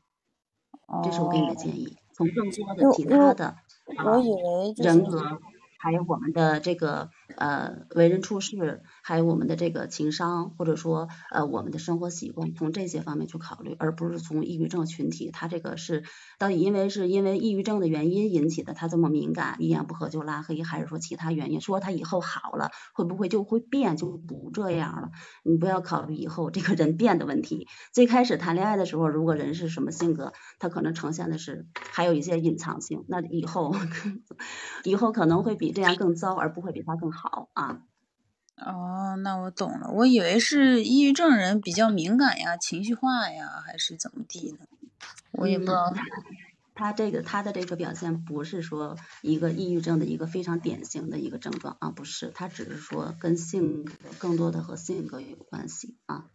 [1.04, 1.96] 这是我给你的建议。
[2.14, 3.56] 从更多的其他的
[4.04, 5.22] 我以为人格。
[5.86, 16.02] 还有我们的这个呃为人处事，还有我们的这个情商，或者说呃我们的生活习惯，从这些方面去考虑，而不是从抑郁症群体，他这个是
[16.40, 21.60] 到底因为是因为抑郁症的原因引起的，他这么敏感，一言不合就拉黑，还是说其他原因？
[21.60, 25.10] 说他以后好了，会不会就会变，就不这样了？
[25.44, 27.68] 你不要考虑以后这个人变的问题。
[27.92, 33.72] 最开始谈恋爱的时候，如果人是什么性格，他可能呈现的是还有一些隐藏性，那以后
[34.82, 35.76] 以后可能会比。
[35.76, 37.82] 这样更糟，而不会比他更好啊。
[38.56, 39.90] 哦，那我懂了。
[39.90, 44.66] 我以为是抑郁症人比较敏感呀、情绪化呀，还是怎么地呢？
[45.32, 45.92] 我也不知道。
[46.74, 56.26] 他这个他的这个表现不是说一个抑郁症的一个非常典型的一个症状啊，不是，他只是说跟性格更多的和性格有关系啊。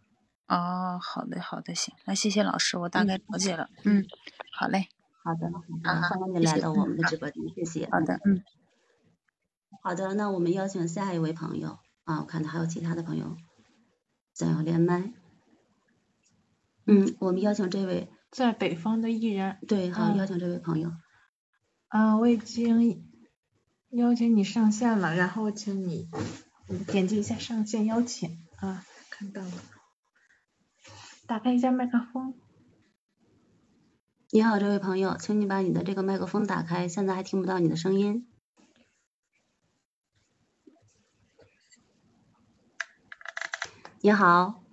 [0.48, 3.68] 哦，好的好的，行，那谢谢老师，我大概了解了。
[3.84, 4.04] 嗯，
[4.52, 4.88] 好嘞。
[5.22, 5.46] 好的，
[5.88, 7.88] 啊欢迎你来到我们的直播间，谢谢。
[7.88, 8.42] 好的，嗯。
[9.82, 13.36] 好的，那我们邀请下一位朋友啊，我看到还有其他的朋友
[14.34, 15.12] 想要连麦。
[16.86, 19.58] 嗯，我们邀请这位在北方的艺人。
[19.68, 20.92] 对，好，邀请这位朋友。
[21.88, 23.04] 啊，我已经
[23.90, 26.08] 邀请你上线了，然后请你
[26.88, 29.52] 点击一下上线邀请啊，看到了。
[31.26, 32.34] 打开一下麦克风。
[34.30, 38.26] 你好，这位朋友，请你把你的这个麦克风打开，现在还听不到你的声音。
[44.04, 44.64] 你好，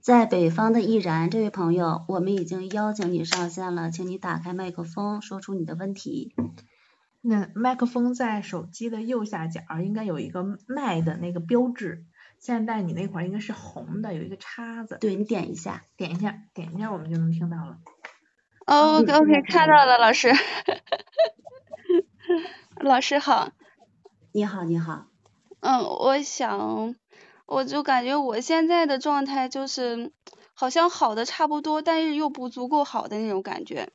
[0.00, 6.36] 在北方的易然这位朋友，我们已经邀请你上线了，请你打开麦克风，说出你的问题。
[7.20, 12.04] 那麦克风在手机的右下角应该有一个麦的那个标志，
[12.38, 14.96] 现在你那块儿应该是红的，有一个叉子。
[15.00, 17.78] 对你点一下，点一下，点一下，我们就能听到了。
[18.66, 20.32] 哦，OK OK，看到了，老师。
[22.78, 23.50] 老师好。
[24.30, 25.08] 你好，你好。
[25.58, 26.94] 嗯，我想。
[27.48, 30.12] 我就感觉我现在的状态就是，
[30.52, 33.88] 好像好的差不多，但是又不足够好的那种感觉。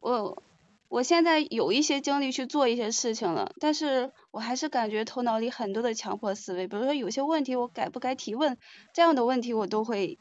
[0.00, 0.42] 我
[0.88, 8.56] 我现在有一些精力去做一些事情了，但是我还是感觉头脑里很多的强迫思维，比如说有些问题我该不该提问，
[8.94, 10.18] 这样的问题我都会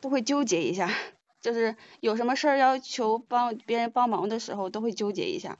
[0.00, 0.88] 都会纠结一下，
[1.42, 5.58] 就是有什么事儿要求帮别人帮忙的时候，都会纠结一下。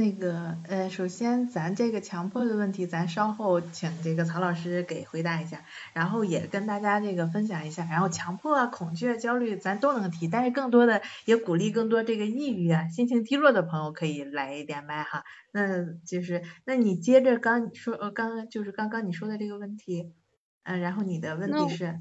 [0.00, 20.14] 那个呃，首先咱这个强迫的问题，咱稍后请这个曹老师给回答一下，然后也跟大家这个分享一下，然后强迫啊、恐惧啊、焦虑咱都能提，但是更多的也鼓励更多这个抑郁啊、心情低落的朋友可以来一点麦哈，那就是那你接着刚说呃刚刚就是刚刚你说的这个问题，
[20.62, 22.00] 嗯，然后你的问题是，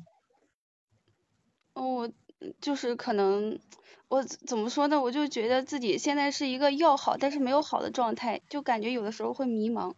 [1.74, 2.10] 哦，
[2.62, 3.60] 就是可能。
[4.10, 5.00] 我怎么说呢？
[5.00, 9.94] 我就觉得自己现在是一个要好但是没有好的状态，就感觉有的时候会迷茫。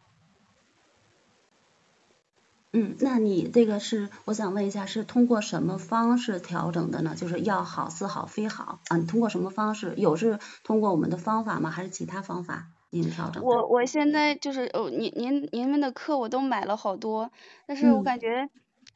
[2.74, 7.16] 嗯，那你这个是，我想问一下，是通过什么方式调整的呢？
[7.16, 8.98] 就是要好似好非好啊？
[8.98, 9.94] 你通过什么方式？
[9.96, 11.70] 有是通过我们的方法吗？
[11.70, 13.42] 还是其他方法进行调整？
[13.42, 17.32] 我我现在就是哦，您您您们的课我都买了好多，
[17.66, 18.50] 但是我感觉。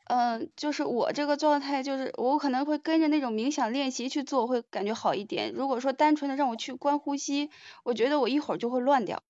[0.07, 5.51] 嗯，就是我这个状态，就是我可能会跟着那种冥想练习去做，会感觉好一点。
[5.51, 7.49] 如果说单纯的让我去观呼吸，
[7.83, 9.23] 我觉得我一会儿就会乱掉。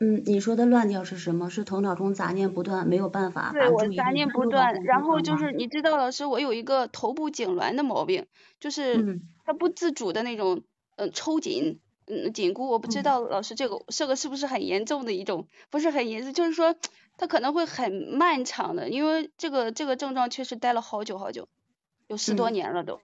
[0.00, 1.50] 嗯，你说的乱掉是什么？
[1.50, 8.24] 是头脑中杂念不断，没有办法对我杂念不断，然后就是你知道，老师，我有一个头部痉挛的毛病，
[8.60, 10.62] 就是它不自主的那种
[10.96, 15.46] 嗯抽紧嗯紧箍，我不知道老师这个这个是不是很严重的一种？
[15.68, 16.74] 不是很严重，就是说。
[17.16, 21.48] 它可能会很漫长的，因为这个这个症状确实待了好久好久，
[22.08, 23.00] 有十多年了都。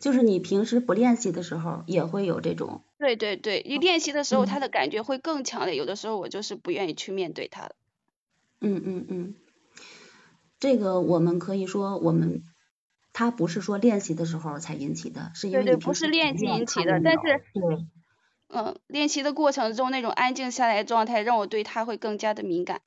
[0.00, 2.82] 就是你平时不练习的时候也会有这种。
[2.98, 5.76] 对对对，一练习的时候，他的感觉会更强烈。
[5.76, 7.70] 有的时候我就是不愿意去面对它。
[8.60, 9.34] 嗯嗯嗯。
[10.58, 12.42] 这个我们可以说，我们
[13.12, 17.44] 他不是说练习的时候才引起的，是因为对对，不是练习引起的，但是。
[18.50, 22.80] 嗯，练习的过程中那种安静下来的状态，让我对它会更加的敏感。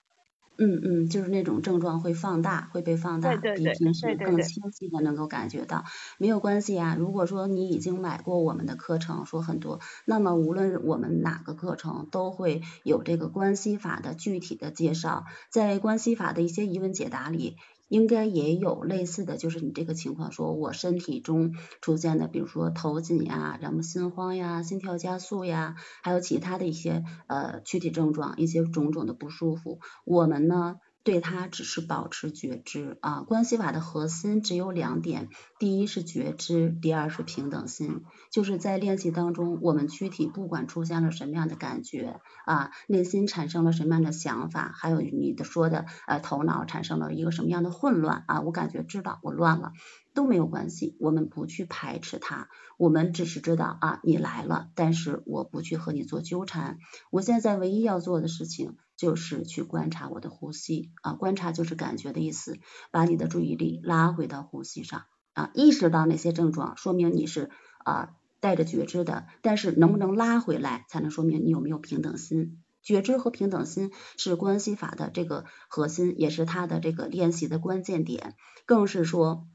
[0.60, 5.84] 嗯嗯，就是那种症状会放大，会被放大，比平时更清晰的能够感觉到。
[6.17, 17.58] 没有关系啊，如果说你已经买过我们的课程，说很多，那么无论我们哪个课程都会有这个关系法的具体的介绍，在关系法的一些疑问解答里。
[17.88, 30.76] 应该也有类似的就是你这个情况，说我身体中出现的，比如说头紧呀，然后心慌呀，心跳加速呀，还有其他的一些呃躯体症状，一些种种的不舒服，我们呢？
[31.08, 38.04] 对它只是保持觉知啊，关系法的核心只有两点，第一是觉知，第二是平等心。
[38.30, 49.72] 就是在练习当中，我们躯体不管出现了什么样的感觉啊，内心产生了什么样的想法，还有你的说的呃头脑产生了一个什么样的混乱啊，我感觉知道我乱了
[50.13, 56.80] 都没有关系，我们不去排斥它，我们只是知道啊你来了，但是我不去和你做纠缠。
[57.12, 58.76] 我现在唯一要做的事情。
[58.98, 62.60] 就是去观察我的呼吸啊，观察就是感觉的意思，
[62.92, 67.52] 把你的注意力拉回到呼吸上啊，意识到那些症状，说明你是
[67.86, 72.62] 啊带着觉知的，但是能不能拉回来，才能说明你有没有平等心。
[72.82, 79.46] 觉知和平等心是关系法的这个核心，也是它的这个练习的关键点，更是说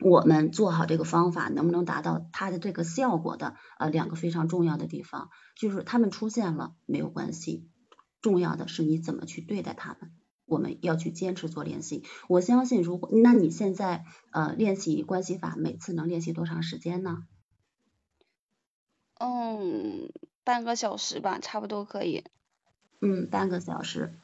[0.00, 7.69] 我们做好这个方法能不能达到它的这个效果的啊两个非常重要的地方，就是他们出现了没有关系。
[8.20, 10.12] 重要的是你怎么去对待他们，
[10.46, 12.04] 我们要去坚持做练习。
[12.28, 17.24] 我相信，如果那你现在呃练习关系法，每次能练习多长时间呢？
[19.18, 20.12] 嗯，
[20.44, 22.24] 半个小时吧，差不多可以。
[23.00, 24.19] 嗯，半个小时。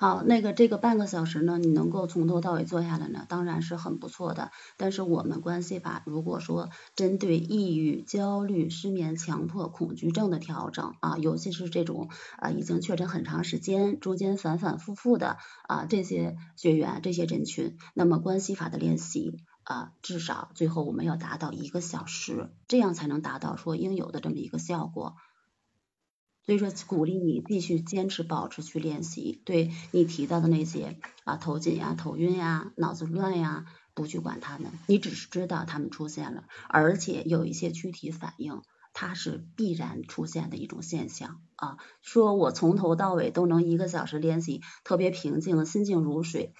[0.00, 4.50] 好，那个这个半个小时呢，你能够从头到尾做下来呢，当然是很不错的。
[4.78, 15.36] 但是我们关系法如果说针对抑郁、焦虑、失眠、强迫、恐惧症的调整啊，尤其是这种啊已经确诊很长时间、中间反反复复的
[15.68, 25.16] 啊这些学员、这些人群，那么关系法的练习啊，至少最后我们要达到一个小时，这样才能达到说应有的这么一个效果。
[26.50, 38.62] 所以说鼓励你继续坚持保持去练习，对你提到的那些啊头紧呀、头晕呀、脑子乱呀，不去管他们，你只是知道他们出现了，而且有一些躯体反应。
[38.92, 41.76] 它是必然出现的一种现象啊！
[42.02, 46.52] 说我从头到尾都能一个小时练习，特别平静，心静如水。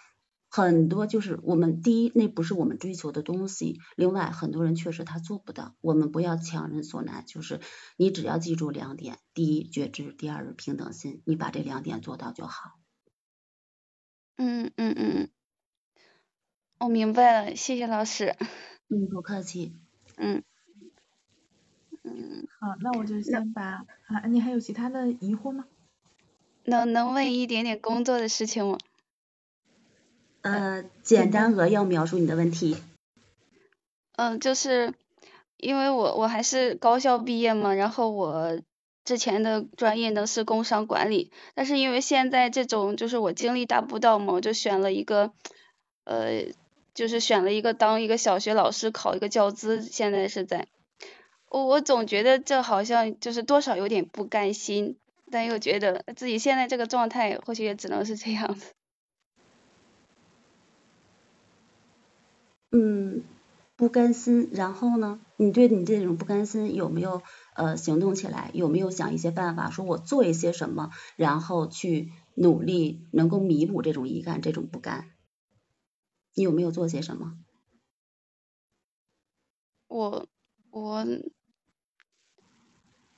[0.52, 5.76] 很多就是我们第一，那不是我们追求的东西；另外，很多人确实他做不到。
[5.80, 7.60] 我们不要强人所难，就是
[7.96, 11.22] 你只要记住两点：第一，觉知；第二，平等心。
[11.24, 12.72] 你把这两点做到就好。
[14.36, 15.28] 嗯嗯嗯，
[16.78, 18.34] 我明白了，谢谢老师。
[18.88, 19.76] 嗯，不客气。
[20.16, 20.42] 嗯。
[22.02, 25.66] 嗯，好，那我就先把啊，你还有其他的疑惑吗？
[26.64, 28.78] 能能问一点点工作的事情吗？
[30.42, 32.76] 呃，简单扼要描述你的问题。
[34.16, 34.94] 嗯，就是
[35.56, 38.60] 因为我我还是高校毕业嘛，然后我
[39.04, 45.32] 之前的专业呢是工商管理，但是因为现在这种就是我精力达不到嘛，我就选了一个
[46.04, 46.46] 呃，
[46.94, 50.66] 就是选了一个当一个小学老师，考一个教资，现在是在。
[51.48, 54.96] 我我总觉得这好像就是多少有点不甘心，
[55.30, 58.72] 但又觉得自己现在这个状态或许也只能是这样子。
[62.72, 63.24] 嗯，
[63.76, 65.20] 不甘心，然后呢？
[65.36, 67.22] 你对你这种不甘心有没有
[67.54, 68.50] 呃行动起来？
[68.54, 75.10] 有没有想一些办法，说我做一些什么，然后去努力能够弥补这种遗憾、这种不甘？
[76.34, 77.34] 你有没有做些什么？
[79.88, 80.26] 我
[80.70, 81.04] 我。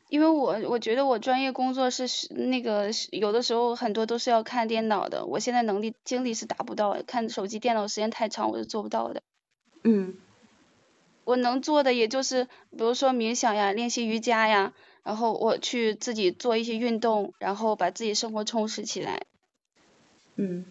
[0.09, 9.23] 因为我我觉得我专业工作是那个有的时候很多都是要看电脑的，我现在能力精力是达不到，看手机电脑时间太长我是做不到的。
[9.85, 10.15] 嗯。
[11.25, 14.73] 我能做的也就是比如说冥想呀，练习瑜伽呀，
[15.05, 19.27] 然后我去自己做一些运动，然后把自己生活充实起来。
[20.37, 20.65] 嗯。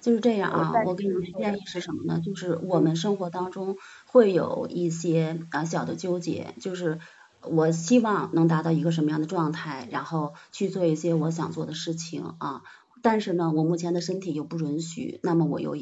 [0.00, 2.20] 就是这样啊，我给你的建议是什么呢？
[2.24, 6.98] 就是我们生活当中会有一些啊小的纠结，就是。
[7.42, 12.60] 我希望能达到一个什么样的状态，然后去做一些我想做的事情啊。
[13.02, 15.74] 但是呢，我目前的身体又不允许，那么我又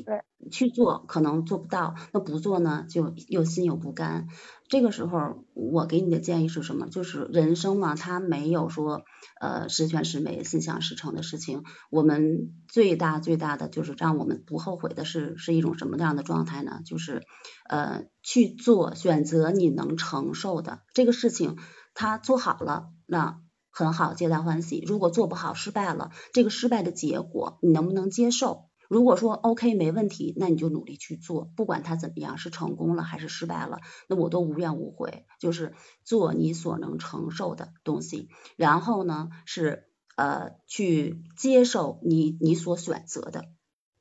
[0.51, 1.95] 去做，可能做不到。
[2.13, 4.29] 那不做呢，就又心有不甘。
[4.69, 6.89] 这个时候，我给你的建议是什么？
[6.89, 9.03] 就是人生嘛，它没有说
[9.41, 11.65] 呃十全十美、心想事成的事情。
[11.91, 16.81] 我们最大最大的就是让我们不后悔的是，是一种什么样的状态呢？
[16.85, 17.23] 就是
[17.69, 21.57] 呃去做选择你能承受的这个事情，
[21.95, 23.41] 他做好了那。
[23.79, 24.83] 很好，皆大欢喜。
[24.85, 28.71] 如果做不好，失败了，这个失败的结果你能不能接受？
[28.89, 35.27] 如果说 OK 没问题，那你就努力去做，不管它怎么样，是成功了还是失败了，那我都无怨无悔。
[35.39, 39.85] 就是做你所能承受的东西，然后呢是
[40.17, 43.45] 呃去接受你你所选择的，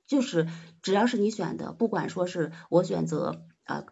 [0.07, 0.47] 就是
[0.81, 3.85] 只要是你选的，不管说是我选择呃。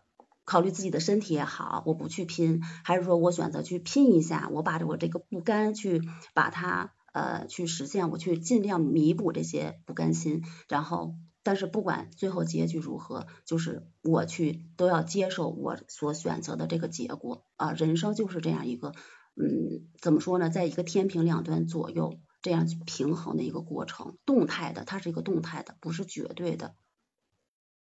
[0.46, 6.02] 考虑自己的身体也好，我不去拼，还是说我选择去拼一下，我把我这个不甘去
[6.34, 18.94] 把它呃去实现，我去尽量弥补这些不甘心，然后但是不管最后结局如何，就是我去都要接受我所选择的这个结果啊，人生就是这样一个
[19.36, 26.76] 嗯怎么说呢，在一个天平两端左右这样去平衡的一个过程，动态的，它是一个动态的，不是绝对的。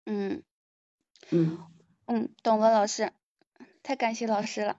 [0.06, 0.44] 嗯
[1.30, 1.73] 嗯。
[2.06, 3.12] 嗯，懂了，老师，
[3.82, 4.76] 太感谢老师了。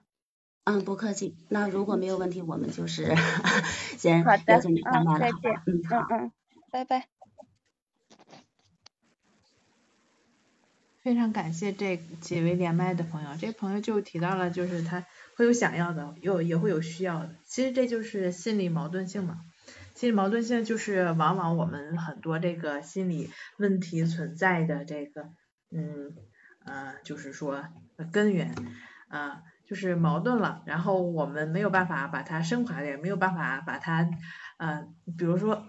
[0.64, 1.36] 嗯，不客气。
[1.48, 3.14] 那如果没有问题，我们就是
[3.98, 5.20] 先邀请你上麦了。
[5.20, 5.62] 再见。
[5.66, 6.06] 嗯，好。
[6.10, 6.32] 嗯，
[6.70, 7.08] 拜拜。
[11.02, 15.04] 非常感谢这几位连麦的朋友，这朋友就提到了，就是他
[15.36, 17.34] 会有想要的，有也会有需要的。
[17.44, 19.40] 其实这就是心理矛盾性嘛。
[19.94, 25.30] 心理矛盾性就是往往我们很多这个心理问题存在的这个，
[25.70, 26.16] 嗯。
[26.66, 27.64] 呃，就是说
[28.12, 28.54] 根源，
[29.08, 34.08] 啊，就是矛盾了，然后我们没有办法把它升华掉，没有办法把它，
[34.58, 34.86] 呃，
[35.16, 35.66] 比如说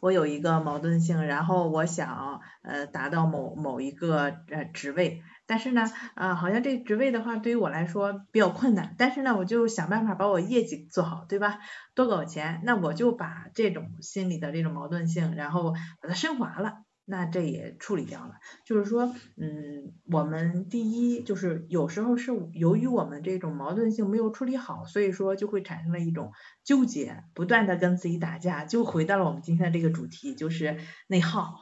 [0.00, 11.60] 我有一个矛盾性，然后我想呃达到某某一个呃职位，但是呢，啊，好像这职位的话对于我来说比较困难，但是呢，我就想办法把我业绩做好，对吧？
[11.94, 16.82] 多搞钱，那我就把这种心理的这种矛盾性，然后把它升华了。
[17.10, 26.30] 那这也处理掉了，就是说，嗯，我们第一就是有时候是由于我们这种矛盾性没有处理好，所以说就会产生了一种
[26.62, 31.56] 纠结，不断的跟自己打架，就回到了我们今天的这个主题，就是内耗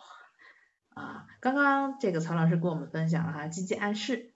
[0.91, 1.25] 啊。
[1.41, 4.35] 刚刚这个曹老师跟我们分享了哈，积极暗示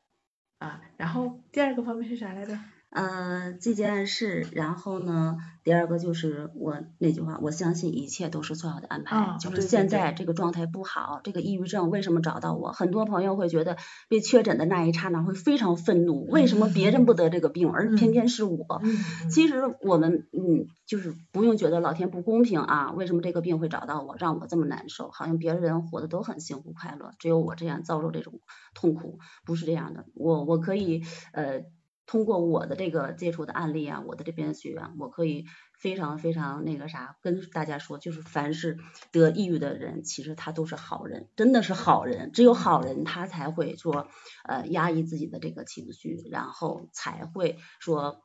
[0.58, 2.58] 啊，然后第二个方面是啥来着？
[2.92, 9.16] 呃，这件事，然后呢，第二个就是我那句话，我相信一切都是最好的安排。
[9.16, 12.70] 啊就是现在这个状态不好，这个抑郁症为什么找到我？
[12.72, 13.78] 很多朋友会觉得
[14.10, 18.80] 被确诊的那一刹那会非常愤怒，为什么别人不得这个病，而偏偏是我？
[18.82, 25.10] 嗯嗯其实我们嗯，就是不用觉得老天不公平啊，为什么这个病会找到我，让我这么难受？
[25.10, 28.40] 好像别人活得都很幸福快乐，只有我这样遭受这种
[28.74, 30.04] 痛苦，不是这样的。
[30.14, 31.64] 我我可以呃，
[32.12, 35.46] 通过我的这个接触的案例啊，我的这边学员，我可以
[35.78, 38.76] 非常非常那个啥，跟大家说，就是凡是
[39.12, 42.30] 得抑郁的人，其实他都是好人，真的是好人。
[42.32, 44.08] 只有好人他才会说
[44.44, 48.20] 呃压抑自己的这个情绪，然后才会说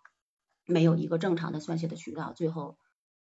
[0.66, 2.78] 没有一个正常的宣泄的渠道，最后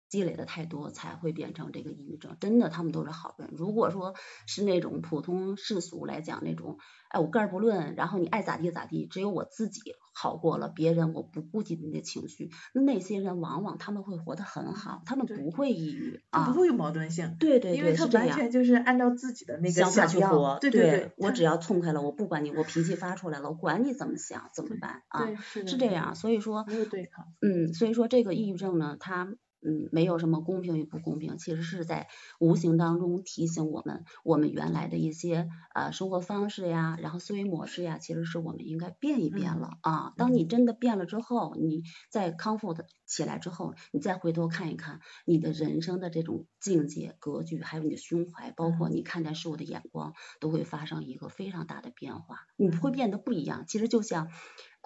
[0.10, 2.36] 积累的太多才会变成这个抑郁症。
[2.40, 3.50] 真的，他们都是好人。
[3.56, 4.14] 如果说
[4.46, 6.78] 是那种普通世俗来讲那种，
[7.10, 9.82] 哎，我概而不论，然后你爱咋地咋地，只有我自己
[10.14, 16.60] 好过了，别人我不顾及你的情绪，那那些人往往他们会活得很好，他们不会抑郁啊他不。
[16.60, 18.06] 会有矛盾性，对对对，因为他。
[18.18, 25.36] 完全就是按照自己的那个想法去活，对对，对我只要痛快了，我不管你，我脾气发出来了，我管你怎么想怎么办啊？
[25.36, 29.28] 是这样，所以说，没有对抗，嗯，所以说这个抑郁症呢，它
[29.68, 32.08] 嗯没有什么公平与不公平，其实是在
[32.40, 40.14] 无形当中提醒我们，我们原来的一些呃生活方式呀，然后思维模式呀，其实是我们应该变一变嗯了啊。
[40.16, 53.66] 当你真的变了之后，你再康复的起来之后，你再回头看一看你的人生的这种境界、格局，还有你的胸怀，包括嗯你看待事物的眼光，都会发生一个非常大的变化，你会变得不一样。
[53.68, 54.30] 其实就像。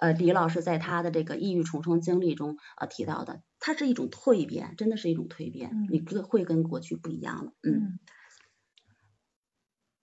[0.02, 7.98] 呃，李老师在他的这个抑郁重生经历中呃提到的，它是一种蜕变，真的是一种蜕变，嗯你跟会跟过去不一样了，嗯嗯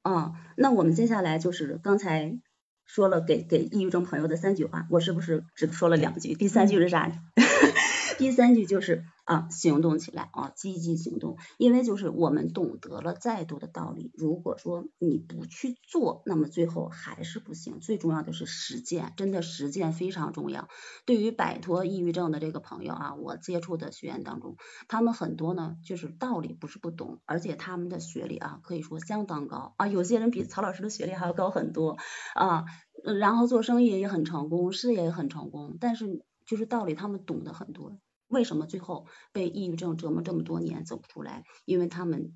[0.03, 2.39] 嗯，那我们接下来就是刚才
[2.85, 6.33] 说了给给抑郁症朋友的三句话，我是不是只说了两句？
[6.33, 7.11] 第三句是啥？
[8.19, 11.37] 第三句就是啊，行动起来啊，积极行动。
[11.57, 17.79] 因为就是我们懂得了再多的道理，如果说你不去做，那么最后还是不行。
[17.79, 20.67] 最重要的是实践，真的实践非常重要。
[21.05, 24.57] 对于摆脱抑郁症的这个朋友啊，我接触的学员当中，
[24.89, 31.97] 他们很多呢，就是道理不是不懂，而且他们的学历啊，可以说相当高啊，有些人比曹老师的学历还要高很多
[32.35, 32.65] 啊，
[33.17, 37.97] 然后做生意也很成功，事业也很成功，但是就是道理他们懂得很多，
[38.29, 41.43] 为什么最后被抑郁症折磨这么多年走不出来？
[41.65, 42.33] 因为他们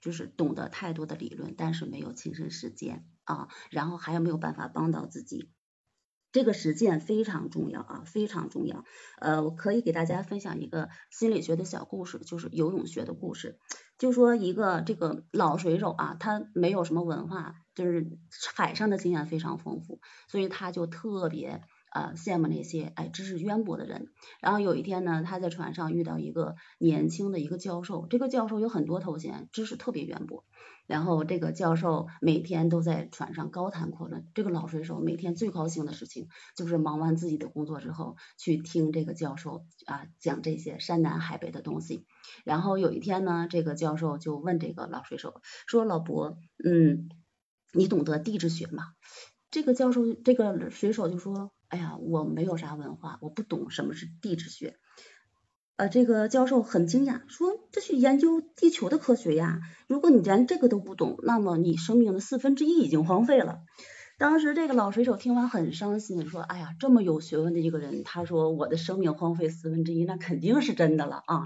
[0.00, 5.50] 就是懂得太多的理论，但是没有亲身实践啊，然后还有没有办法帮到自己。
[6.32, 8.86] 这个实践非常重要啊，非常重要。
[9.18, 13.58] 呃，我可以给大家分享一个心理学的小故事，就是游泳学的故事。
[13.98, 18.18] 就说一个这个老水手啊，他没有什么文化，就是
[18.54, 21.60] 海上的经验非常丰富，所以他就特别
[21.94, 24.08] 呃羡慕那些哎知识渊博的人。
[24.40, 30.44] 然后有一天呢，他在船上遇到一个年轻的一个教授，这个教授有很多头衔，知识特别渊博。
[30.88, 42.04] 然后这个教授每天都在船上高谈阔论，这个老水手每天最高兴的事情就是忙完自己的工作之后，去听这个教授啊讲这些山南海北的东西。
[42.44, 47.08] 然后有一天呢，这个教授就问这个老水手说：“老伯，嗯，
[47.72, 48.82] 你懂得地质学吗？”
[49.52, 54.76] 这个教授，这个水手就说：“哎呀，我没有啥文化，我不懂什么是地质学。”
[55.76, 59.58] 呃，这个教授很惊讶，说：“这是研究地球的科学呀！
[59.86, 63.60] 如果你连这个都不懂，那么你生命的四分之一已经荒废了。”
[64.18, 71.44] 当时这个老水手听完很伤心，说：“哎呀，这么有学问的一个人，他说我的生命荒废四分之一，那肯定是真的了啊。”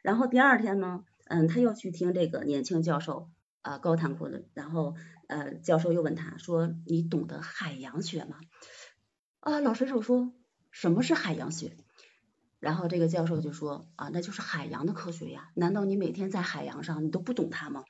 [0.00, 3.30] 然后第二天呢，嗯，他又去听这个年轻教授
[3.62, 4.94] 啊、高谈阔论，然后
[5.26, 8.36] 呃，教授又问他说：“你懂得海洋学吗？”
[9.46, 10.32] 啊，老水手说
[10.72, 11.76] ：“什么是海洋学？”
[12.58, 15.50] 然后这个教授就说：“啊，那就是海洋的科学呀！
[15.54, 17.84] 难道你每天在海洋上，你都不懂它吗？”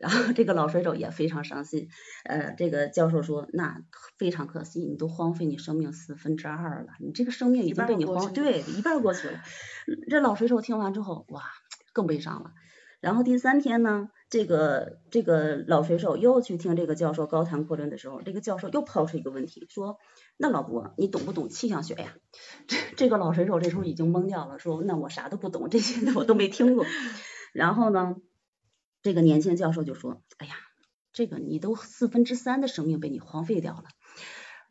[0.00, 1.90] 然后这个老水手也非常伤心。
[2.24, 3.82] 呃，这个教授说：“那
[4.16, 9.42] 非常可惜，你都荒废你生命四分之二了，你这个生命已经被你荒对一半过去了。”
[10.08, 11.42] 这老水手听完之后，哇，
[11.92, 12.52] 更悲伤了。
[13.00, 19.98] 然后第三天呢，这个这个老水手又去听这个教授高谈阔论的时候，这个教授又抛出一个问题，说
[20.36, 22.14] ：“那老伯，你懂不懂气象学呀？”
[22.68, 26.84] 这这个老水手这时候已经懵掉了，说：“那我啥都不懂，这些我都没听过。
[27.54, 28.16] ”然后呢，
[29.02, 30.54] 这个年轻教授就说：“哎呀，
[31.12, 33.84] 这个你都四分之三的生命被你荒废掉了。”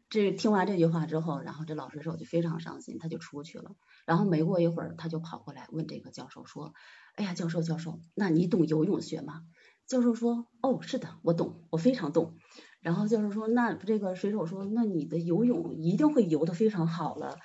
[0.08, 3.72] 这听完这句话之后，然后这老水手就非常伤心，他就出去了。
[4.06, 6.74] 然后没过一会儿，他就跑过来问这个教授说
[7.16, 9.42] ：“哎呀，教授教授，那你懂游泳学吗？”
[9.88, 12.38] 教授说：“哦，是的，我懂，我非常懂。”
[12.86, 17.40] 然后教授说：“那这个水手说，那你的游泳一定会游得非常好了。”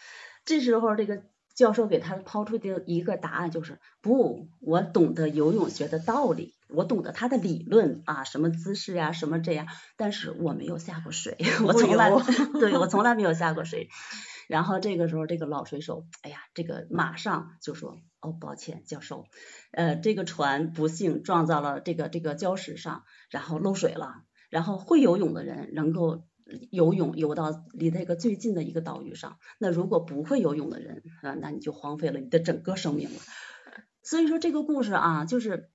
[0.44, 1.22] 这时候这个
[1.54, 9.66] 教授给他抛出的一个答案就是不，我懂得游泳学的道理，我懂得他的理论啊，什么姿势呀，什么这样，
[9.96, 12.10] 但是我没有下过水，我从来
[12.60, 13.88] 对我从来没有下过水。
[14.46, 19.24] 然后这个时候，这个老水手，哎呀，这个马上就说，哦，抱歉，教授，
[19.72, 24.24] 呃，这个船不幸撞到了这个这个礁石上，然后漏水了。
[24.50, 26.24] 然后会游泳的人能够
[26.70, 33.16] 游泳游到离那个最近的一个岛屿上，那如果不会游泳的人啊，那你就荒废了你的整个生命了。
[34.02, 35.70] 所以说这个故事啊，就是。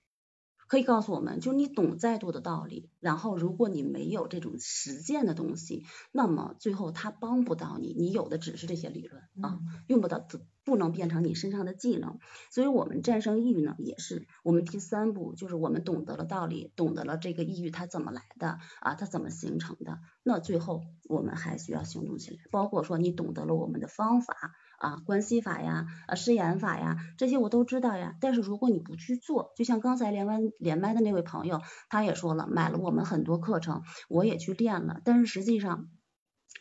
[0.67, 10.25] 可以告诉我们，就是你懂再多的道理，然后如果你没有这种实践的东西，那么最后他帮不到你，你有的只是这些理论啊，用不到，
[10.63, 12.17] 不能变成你身上的技能。
[12.49, 24.35] 所以我们战胜抑郁呢，也是我们第三步，就是我们懂得了道理，懂得了这个抑郁它怎么来的啊，它怎么形成的，那最后我们还需要行动起来，包括说你懂得了我们的方法。
[24.77, 28.17] 啊，关系法呀，啊，施言法呀，这些我都知道呀。
[28.19, 35.01] 但是如果你不去做，就像刚才连完连麦的那位朋友，他也说了，买了我们很多课程，我也去练了。
[35.03, 35.89] 但是实际上，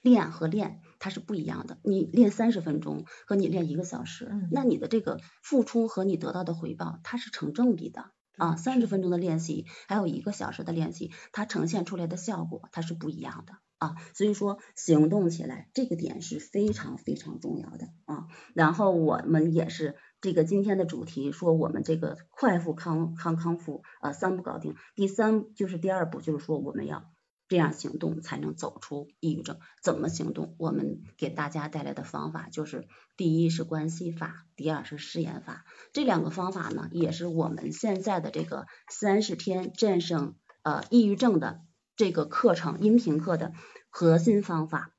[0.03, 1.79] 练和练它是不一样的。
[1.83, 8.57] 你练三十分钟和你练一个小时，那你的这个付出和你得到的回报，它是成正比的啊。
[8.57, 13.55] 三十分钟的练习，还有一个小时的练习，它呈现出来的效果，它是不一样的。
[13.79, 18.29] 啊，所以说行动起来这个点是非常非常重要的啊。
[18.55, 24.75] 然后我们也是这个今天的主题，说我们这个快复康康康复啊三步搞定。
[24.95, 27.13] 第三就是第二步就是说我们要
[27.47, 29.59] 这样行动才能走出抑郁症。
[29.83, 30.55] 怎么行动？
[30.57, 35.67] 我们给大家带来的方法就是第一是关系法，第二是试验法。
[35.93, 41.61] 这两个方法呢，也是我们现在的这个三十天战胜呃抑郁症的。
[41.97, 43.53] 这个课程音频课的
[43.91, 44.95] 核心方法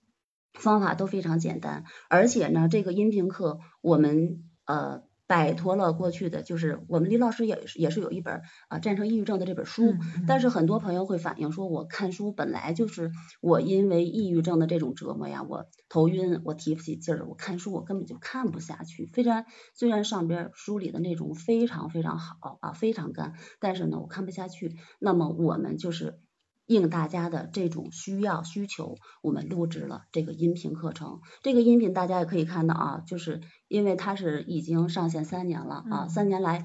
[0.54, 9.96] 方法都非常简单，而且呢，这个音频课我们呃摆脱了过去的，就是我们李老师也是也是有一本啊战胜抑郁症的这本书，
[10.28, 13.12] 但是很多朋友会反映说，我看书本来就是
[13.42, 19.10] 我因为抑郁症的这种折磨呀，我头晕，我提不起劲儿，我看书我根本就看不下去。
[19.14, 24.76] 虽然虽然上边书里的内容非常非常好啊，非常干，但是呢，我看不下去。
[25.00, 26.20] 那么我们就是。
[26.66, 31.22] 应大家的这种需要需求，我们录制了这个音频课程。
[31.44, 36.64] 这个音频大家也可以看到啊，就是因为它是已经上线三年了啊，三年来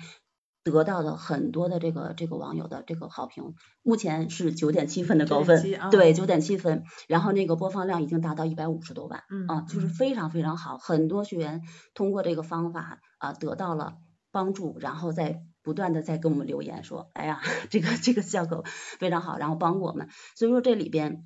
[0.64, 6.84] 得到的很多的这个这个网友的这个好评，目前是九点七分的高分，对，九点七分。
[7.06, 10.78] 然后那个播放量已经达到一百五十多万，啊，就是非常非常好。
[10.78, 13.98] 很多学员通过这个方法啊得到了
[14.32, 15.42] 帮助，然后再。
[15.70, 17.40] 不断的在给我们留言说，哎呀，
[17.70, 18.64] 这个这个效果
[18.98, 21.24] 非常好，然后帮我们，所以说这里边。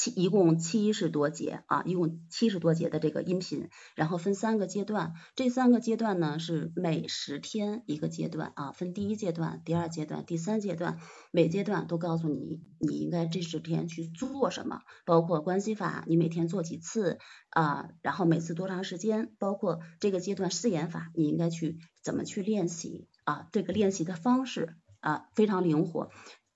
[0.00, 11.00] 七一共七十多节啊，一共七十多节的这个音频，然后分三个阶段，这三个阶段呢是每十天一个阶段啊，分第一阶段、第二阶段、第三阶段，
[11.32, 17.18] 每阶段都告诉你你应该这十天去做什么，包括关系法你每天做几次
[17.50, 26.10] 啊，然后每次多长时间，包括这个阶段试验法你应该去怎么去练习啊，这个练习的方式啊非常灵活，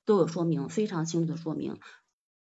[0.07, 1.79] 都有说明，非常清楚的说明。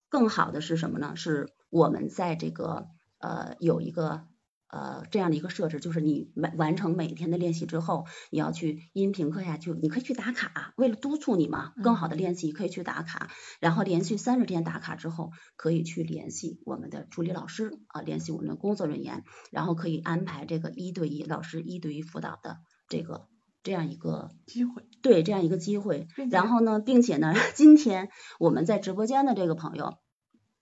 [0.09, 1.15] 更好的是什么呢？
[1.15, 2.87] 是我们在这个
[3.19, 4.25] 呃有一个
[4.67, 22.57] 呃这样的一个设置，就是你完完成每天的练习之后，你要去音频课下去，你可以去打卡，为了督促你嘛，更好的练习可以去打卡，然后连续三十天打卡之后，可以去联系我们的助理老师啊，联系我们的工作人员，然后可以安排这个一对一老师一对一辅导的
[22.89, 23.27] 这个
[23.65, 28.09] 这样一个机会，对这样一个机会，然后呢，并且呢，今天
[28.39, 29.97] 我们在直播间的这个朋友。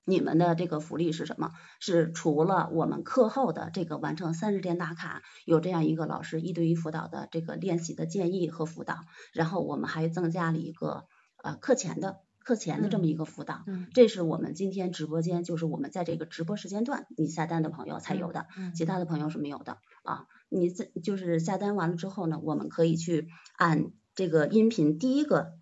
[0.05, 1.51] 你们的这个福利是什么？
[1.79, 8.99] 是除了我们课后的这个完成三十天打卡，有这样一个老师一对一辅导的这个练习的建议和辅导，
[9.33, 11.05] 然后我们还增加了一个
[11.41, 13.63] 呃课前的课前的这么一个辅导。
[13.65, 20.27] 嗯，这是我们今天直播间就是我们在这个直播时间段你下单的朋友才有的，其他的朋友是没有的啊。
[20.49, 23.27] 你这就是下单完了之后呢，我们可以去
[23.57, 25.53] 按这个音频第一个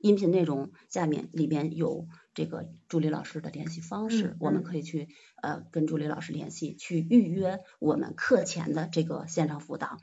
[0.00, 2.06] 音频内容下面里边有。
[2.34, 5.08] 这个助理老师的联系方式，我们可以去
[5.42, 9.96] 呃跟助理老师联系，去预约我们课前的这个线上辅导。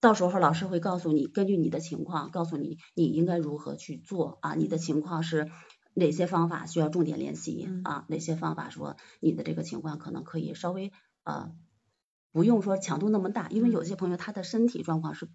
[0.00, 4.54] 到时候老师会告诉你，根据你的情况，告诉你你应该如何去做啊？
[4.54, 5.50] 你的情况是
[5.94, 8.06] 哪些方法需要重点练习啊？
[8.08, 10.90] 哪些方法说你的这个情况可能可以稍微
[11.24, 11.52] 呃
[12.32, 15.28] 不用说强度那么大，因为有些朋友他的身体状况是。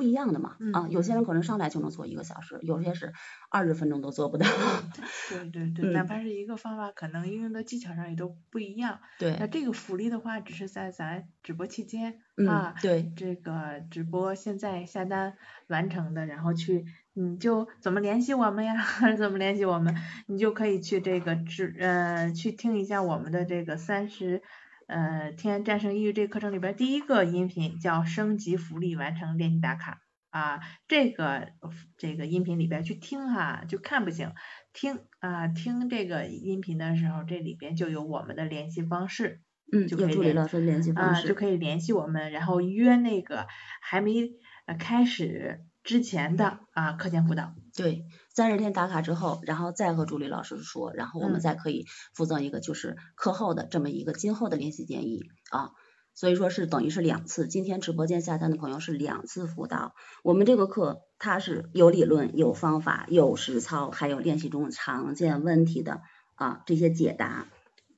[0.00, 3.12] 不一样的嘛，嗯啊，有些人可能上来就能做一个小时，有些是
[3.50, 4.46] 二十分钟都做不到。
[5.28, 8.98] 对对对，哪嗯怕是一个方法，可能应用的技巧上也都不一样。
[9.38, 15.34] 那，这个福利的话，只是在咱直播期间嗯啊，，对，这个直播现在下单
[15.68, 18.74] 完成的，然后去你就怎么联系我们呀？
[19.18, 19.94] 怎么联系我们？
[20.28, 24.42] 你就可以去这个直呃去听一下我们的这个三十
[24.90, 31.48] 呃天战胜抑郁这个课程里边儿第一个音频叫升级福利完成练习打卡啊，这个
[31.96, 34.32] 这个音频里边去听哈，就看不行，
[34.72, 39.40] 听啊听这个音频的时候，这里边就有我们的联系方式。
[39.72, 43.46] 嗯，有就可以老师联系方啊，就可以联系我们，然后约那个
[43.80, 44.30] 还没
[44.66, 47.54] 呃开始之前的啊课前辅导。
[47.76, 55.70] 对，三十天打卡之后，然后再和助理老师说，然后我们嗯再可以附赠一个就是课后的这么一个今后的练习建议啊。
[56.12, 59.94] 所以说是等于是两次，今天直播间下单的朋友是两次辅导。
[60.22, 66.02] 我们这个课它是有理论、有方法、有实操，还有练习中常见问题的
[66.34, 67.48] 啊这些解答，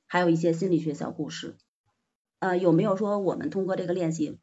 [0.07, 1.57] 还有一些心理学小故事。
[2.39, 4.39] 呃，有没有说我们通过这个练习，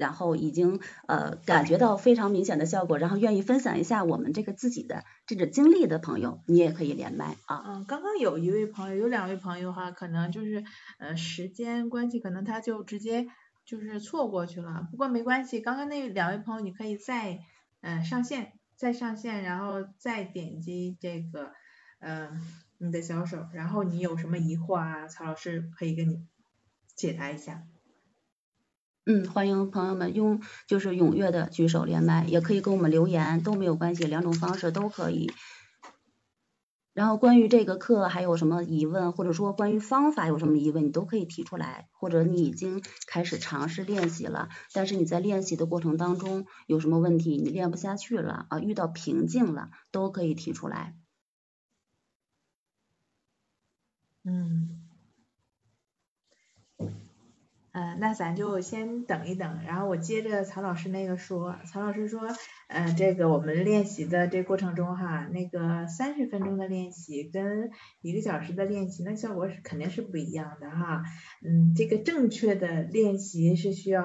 [0.00, 7.62] 然后已经呃感觉到非常明显的效果，然后愿意分享一下我们这个自己的这个经历的朋友，你也可以连麦啊。
[7.66, 10.64] 嗯，刚刚有一位朋友，有两位朋友哈，可能就是
[10.98, 13.26] 呃时间关系，可能他就直接
[13.66, 14.88] 就是错过去了。
[14.90, 17.38] 不过没关系，刚刚那两位朋友你可以再
[17.82, 21.52] 呃上线，再上线，然后再点击这个
[21.98, 22.30] 呃
[22.78, 26.26] 你的小手，然后你有什么疑惑啊，曹老师可以跟你
[26.96, 27.64] 解答一下。
[29.06, 35.32] 嗯，欢迎朋友们用就是踊跃的举手连麦，也可以给我们留言，都没有关系，两种方式都可以。
[36.92, 50.94] 然后关于这个课还有什么疑问，或者说关于方法有什么疑问，你都可以提出来，或者你已经开始尝试练习了，但是你在练习的过程当中有什么问题，你练不下去了啊，遇到瓶颈了，都可以提出来。
[54.24, 54.79] 嗯，
[57.72, 62.20] 呃，那咱就先等一等，然后我接着曹老师那个说，曹老师说，
[62.66, 71.02] 呃，这个我们练习的这过程中哈，那个三十分钟的练习跟一个小时的练习，那效果是肯定是不一样的哈。
[71.44, 74.02] 嗯，这个正确的练习是需要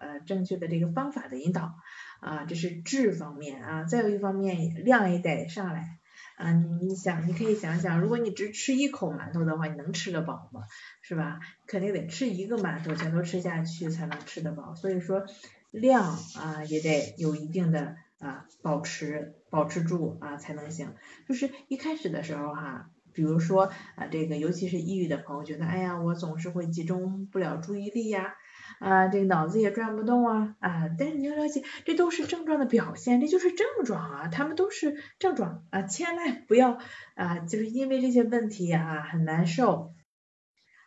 [0.00, 1.74] 呃正确的这个方法的引导
[2.20, 5.98] 啊，这是质方面啊，再有一方面量也得上来。
[6.36, 10.60] 啊，你你想，你可以想想，如果你只吃一口馒头的话，你能吃得饱吗？
[11.00, 11.40] 是吧？
[11.66, 14.74] 肯定得吃一个馒头，全都吃下去才能吃得饱。
[14.74, 15.24] 所以说
[15.70, 20.94] 量啊也得有一定的啊保持保持住啊才能行。
[21.26, 28.34] 就是一开始的时候哈、比如说啊这个尤其是抑郁的朋友觉得，哎呀我总是会集中不了注意力呀。
[28.78, 30.88] 啊，这个脑子也转不动啊啊！
[30.98, 36.78] 但是你要了解，这都是症状的表现，这就是症状啊，他们都是症状啊，千万不要
[37.14, 39.94] 啊，就是因为这些问题啊很难受，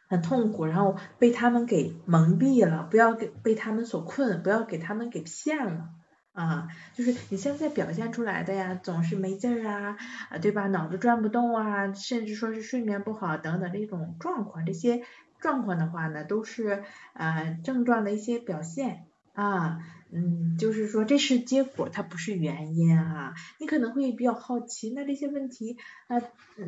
[0.08, 5.90] 很痛苦，然后被他们给蒙蔽了，不要给被他们所困，不要给他们给骗了。
[6.34, 9.98] 啊，就是你现在表现出来的呀，总是没劲儿啊，
[10.30, 10.68] 啊，对吧？
[10.68, 15.02] 脑子转不动啊，甚至说是睡眠不好等等这种状况，这些
[15.40, 19.80] 状况的话呢，都是呃症状的一些表现啊，
[20.12, 23.34] 嗯，就是说这是结果，它不是原因啊。
[23.60, 25.78] 你可能会比较好奇，那这些问题
[26.08, 26.22] 啊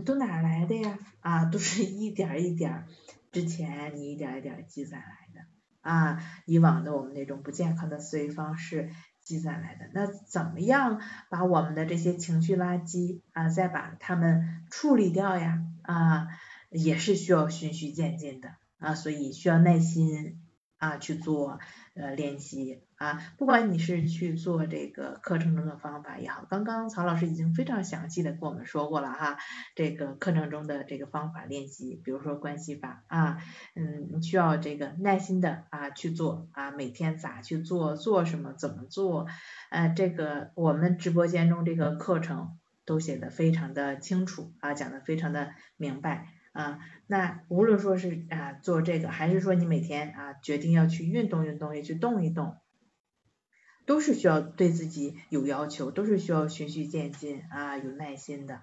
[0.05, 0.97] 都哪来的呀？
[1.21, 2.85] 啊，都是一点一点
[3.31, 5.45] 之前你一点一点积攒来的
[5.81, 8.89] 啊，以往的我们那种不健康的思维方式。
[9.23, 15.63] 积攒来的，那怎么样把我们的这些情绪垃圾啊，再把它们处理掉呀？
[15.83, 16.27] 啊，
[16.69, 20.41] 也是需要循序渐进的啊，所以需要耐心
[20.77, 21.59] 啊去做
[21.93, 29.37] 呃练习啊，不管你是去做这个课程中的方法也好，刚刚曹老师已经非常详细的跟我们说过了哈，
[29.75, 33.39] 这个课程中的这个方法练习，比如说关系法啊，
[33.75, 39.27] 嗯，你需要这个耐心的啊去做啊，每天咋去做，做什么，怎么做，
[39.69, 46.79] 呃，这个我们直播间中这个课程都写的非常的清楚啊，讲的非常的明白啊。
[47.07, 52.57] 那无论说是啊做这个，还是说你每天啊决定要去运动运动，也去动一动，
[53.85, 58.61] 都是需要对自己有要求，都是需要循序渐进啊，有耐心的。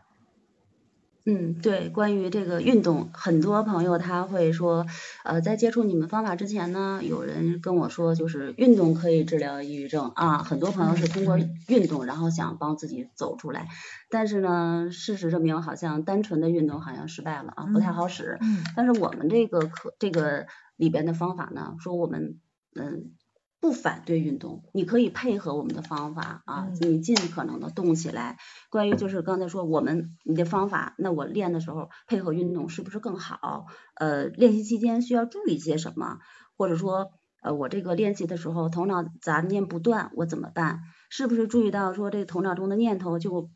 [1.30, 4.86] 嗯，对，关于这个运动，很多朋友他会说，
[5.24, 13.68] 呃，在接触你们方法之前呢，有人跟我说，就是运动可以治疗抑郁症啊，很多朋友是通过运动，然后想帮自己走出来，
[14.08, 18.38] 但是呢，事实证明，好像单纯的运动好像失败了啊，不太好使。
[18.40, 22.38] 嗯但是我们这个可这个里边的方法呢，说我们
[22.74, 23.12] 嗯
[23.60, 28.36] 不反对运动，你可以配合我们的方法啊，嗯你尽可能的动起来。
[28.70, 33.66] 关于就是刚才说我们你的方法，那我练的时候配合运动是不是更好？
[33.96, 36.18] 呃，练习期间需要注意些什么？
[36.56, 37.10] 或者说
[37.42, 40.80] 呃我这个练习的时候头脑杂念不断，我怎么办？
[41.10, 43.48] 是不是注意到说这个头脑中的念头就呃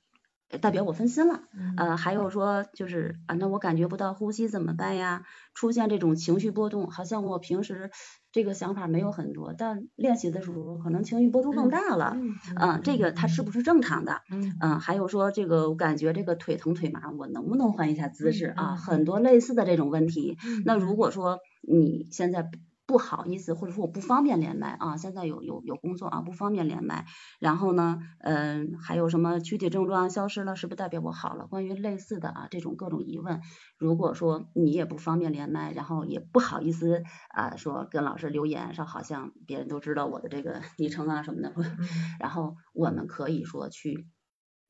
[0.61, 1.41] 代表我分心了？
[1.55, 5.23] 嗯呃，还有说就是啊，那我感觉不到呼吸怎么办呀？
[5.55, 7.91] 出现这种情绪波动，好像我平时
[8.33, 12.13] 这个想法没有很多，但练习的时候可能情绪波动更大了。
[12.15, 14.21] 嗯嗯，这个它是不是正常的？
[14.31, 18.77] 嗯嗯，还有说这个我感觉这个腿疼腿麻，我能不能换一下姿势啊？
[18.77, 20.39] 很多类似的这种问题。
[20.47, 22.49] 嗯那如果说你现在
[22.87, 27.07] 不好意思，或者说我不方便连麦啊，现在有有有工作啊，不方便连麦，
[27.39, 31.47] 然后呢，嗯，还有什么躯体症状消失了，是不是代表我好了？
[31.47, 33.41] 关于类似的啊这种各种疑问，
[33.79, 41.65] 如果说你也不方便连麦，然后也不好意思啊说跟老师留言，说好像别人都知道我的这个 昵称啊什么的，嗯
[42.21, 44.07] 然后我们可以说去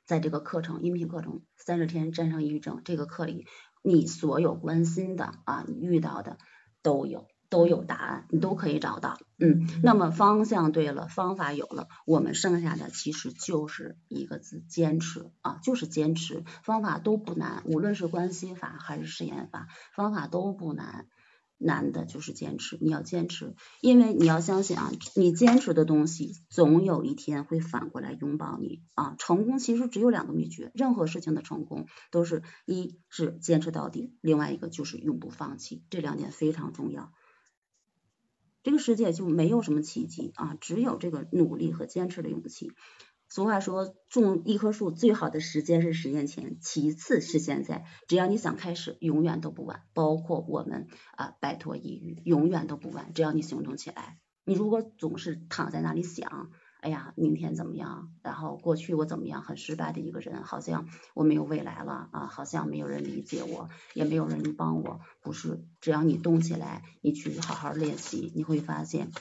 [0.05, 3.47] 在这个课程音频课程三十天战胜抑郁症这个课里，
[3.83, 6.37] 你所有关心的啊，你遇到的
[6.83, 7.32] 都有。
[7.53, 21.09] 都有答案，你都可以找到，嗯，那么方向对了，方法有了，我们剩下的其实就是一个字，坚持啊，就是坚持，方法都不难，无论是关系法还是实验法，方法都不难，
[21.59, 29.15] 难的就是坚持，你要坚持，因为你要相信啊，你坚持的东西，总有一天会反过来拥抱你啊。
[29.19, 37.13] 成功其实只有两个秘诀，任何事情的成功都是一是坚持到底，另外一个就是永不放弃，这两点非常重要。
[38.63, 42.73] 这个世界就没有什么奇迹啊，只有这个努力和坚持的勇气。
[43.29, 47.87] 俗话说，种一棵树最好的时间是十年前，其次是现在。
[48.07, 49.85] 只要你想开始，永远都不晚。
[49.95, 50.87] 包括我们
[51.17, 53.13] 啊，摆脱抑郁，永远都不晚。
[53.15, 56.51] 只要你行动起来，你如果总是躺在那里想，
[56.83, 58.13] 哎呀，明天怎么样？
[58.23, 59.41] 然后过去我怎么样？
[59.43, 65.01] 很失败的一个人，好像我没有未来了啊，好像没有人理解我，也没有人帮我。
[65.21, 69.13] 不是，只要你动起来，你去好好练习，你会发现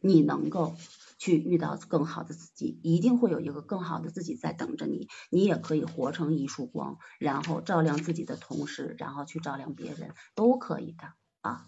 [0.00, 0.74] 你能够
[1.18, 5.06] 去遇到更好的自己，一定会有一个更好的自己在等着你。
[5.30, 11.64] 你也可以活成一束光，然后照亮自己的同时，然后去照亮别人，都可以的啊。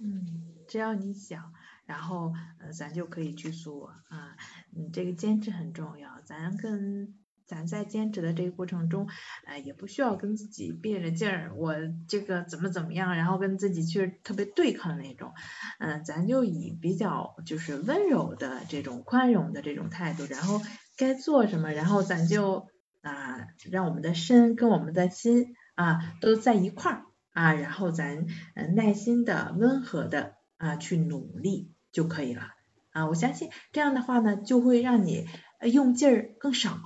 [0.00, 1.52] 嗯，只要你想，
[1.86, 4.36] 然后呃，咱就可以去做啊。
[4.76, 7.14] 嗯，这个坚持很重要，咱跟
[7.46, 9.08] 咱在坚持的这个过程中，
[9.46, 11.74] 呃，也不需要跟自己憋着劲儿，我
[12.08, 15.32] 这个怎么怎么样，然后跟自己去特别对抗那种，
[15.78, 20.60] 嗯、咱就以比较就是温柔的这种宽容的这种态度，然后
[20.96, 22.66] 该做什么，然后咱就
[23.02, 27.02] 啊、让我们的身跟我们的心啊都在一块儿。
[27.30, 28.24] 啊，然后咱
[28.54, 32.52] 呃耐心的、温和的啊去努力就可以了
[32.90, 33.06] 啊。
[33.06, 35.26] 我相信这样的话呢，就会让你
[35.72, 36.78] 用劲儿更少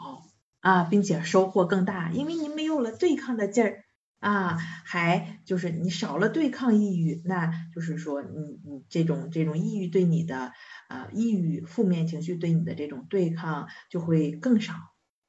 [0.60, 3.84] 啊，并且收获更大，因为你没有了对抗的劲儿
[4.20, 10.52] 啊，还就是你少了对抗抑郁，那就是说你你这种这种抑郁对你的
[10.86, 14.74] 啊抑郁负面情绪对你的这种对抗就会更少。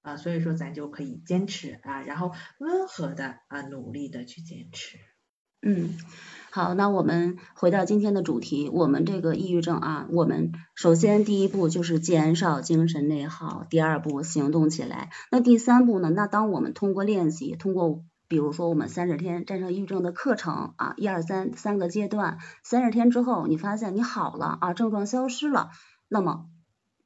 [0.04, 4.98] 啊，所以说咱就可以坚持啊，然后温和的啊，努力的去坚持。
[5.62, 5.96] 嗯，
[6.54, 16.10] 好，那我们回到今天的主题，我们这个抑郁症啊，我们首先第一步就是减少精神内耗，第二步行动起来，那第三步呢？
[16.10, 25.70] 那当我们通过练习，通过比如说我们三十天战胜抑郁症的课程啊，一二三三个阶段，三十天之后你发现你好了啊，症状消失了，
[26.10, 26.48] 那么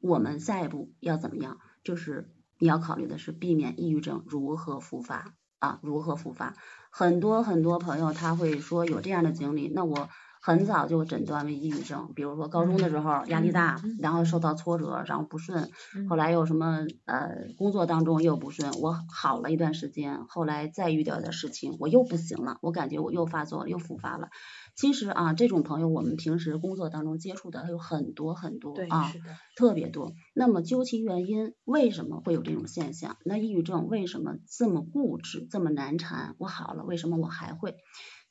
[0.01, 1.59] 我们下一步要怎么样？
[1.83, 6.55] 就是你要考虑的是避免抑郁症如何复发啊，如何复发？
[6.97, 10.07] 很多很多朋友他会说有这样的经历，那我
[10.39, 15.69] 很早就诊断为抑郁症，比如说高中的时候压力大，然后受到挫折，然后不顺，
[16.09, 24.29] 后来又什么呃工作当中又不顺，我好了一段时间，后来再遇到的事情我又不行了，我感觉我又发作了，又复发了。
[24.75, 29.09] 其实啊，这种朋友我们平时工作当中接触的还有很多很多，啊，
[29.55, 30.11] 特别多。
[30.33, 33.17] 那么究其原因，为什么会有这种现象？
[33.23, 36.35] 那抑郁症为什么这么固执，这么难缠？
[36.39, 37.77] 我好了，为什么我还会？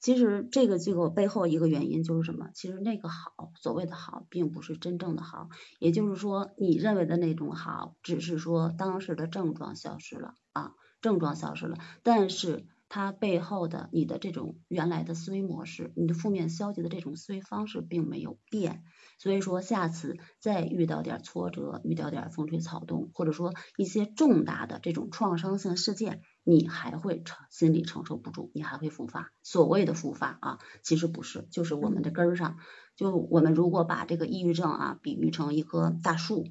[0.00, 2.50] 其实这个这个背后一个原因就是什么？
[2.54, 5.48] 其实那个好，所谓的好，并不是真正的好。
[5.78, 12.66] 也就是说，你认为的那种好，只是说当时的症状消失了啊，症状消失了，但是。
[12.94, 18.84] 它背后的你的这种原来的思维模式，你的负面消极的这种思维方式并没有变。
[19.18, 29.32] 所以说，下次再遇到点挫折，遇到点风吹草动，或者说一些重大的这种创伤性事件，你还会承心理承受不住，你还会复发。
[29.42, 32.58] 所谓的复发啊，其实不是，就是我们的根儿上。
[32.94, 36.46] 就我们如果把这个抑郁症啊比喻成一棵大树。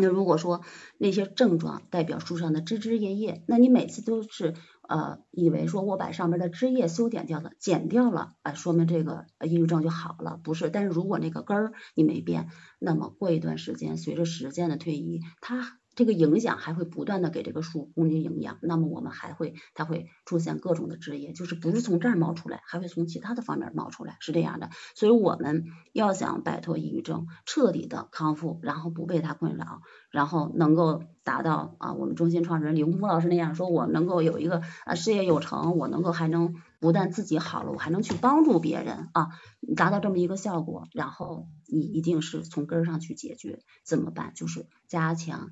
[0.00, 0.60] 那如果说
[0.98, 4.54] 那些症状代表树上的枝枝叶叶，那你每次都是
[4.88, 10.70] 呃以为说我把上面的枝叶修剪掉了、剪掉了，啊，说明这个抑郁症就好了，不是？
[10.70, 12.48] 但是如果那个根儿你没变，
[12.80, 15.78] 那么过一段时间，随着时间的推移，它。
[15.98, 24.70] 这个影响还会不断的给这个树供给营养，那么我们还会它会出现各种的枝叶，就是不是从这儿冒出来，还会从其他的方面冒出来，是这样的。
[24.94, 29.82] 所以我们要想摆脱抑郁症，彻底的康复，然后不被它困扰，
[30.12, 39.30] 然后能够达到啊我们中心创始人李洪福老师那样，说我能够有一个啊事业有成，我能够还能不但自己好了，我还能去帮助别人啊，
[39.76, 44.32] 达到这么一个效果，然后你一定是从根儿上去解决，怎么办？
[44.36, 45.50] 就是加强。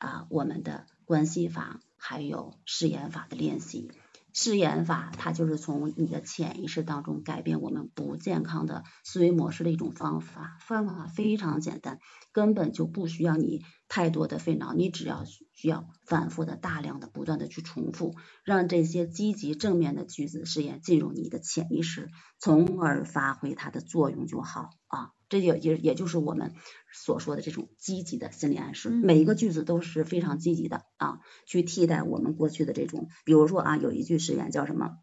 [0.00, 3.92] 啊，我们的关系法还有誓言法的练习。
[4.32, 10.56] 誓言法，它就是从你的潜意识当中改变我们不健康的思维模式的一种方法。
[10.60, 11.98] 方法非常简单，
[12.32, 15.24] 根本就不需要你太多的费脑，你只要
[15.60, 22.08] 需要反复的、大量的、不断的去重复，让这些积极正面的句子誓言进入你的潜意识，
[22.38, 25.10] 从而发挥它的作用就好啊。
[25.28, 26.54] 这也也也就是我们
[26.94, 34.96] 所说的这种积极的心理暗示，每一个句子都是非常积极的啊，去替代我们过去的这种，比如说啊，有一句誓言叫什么？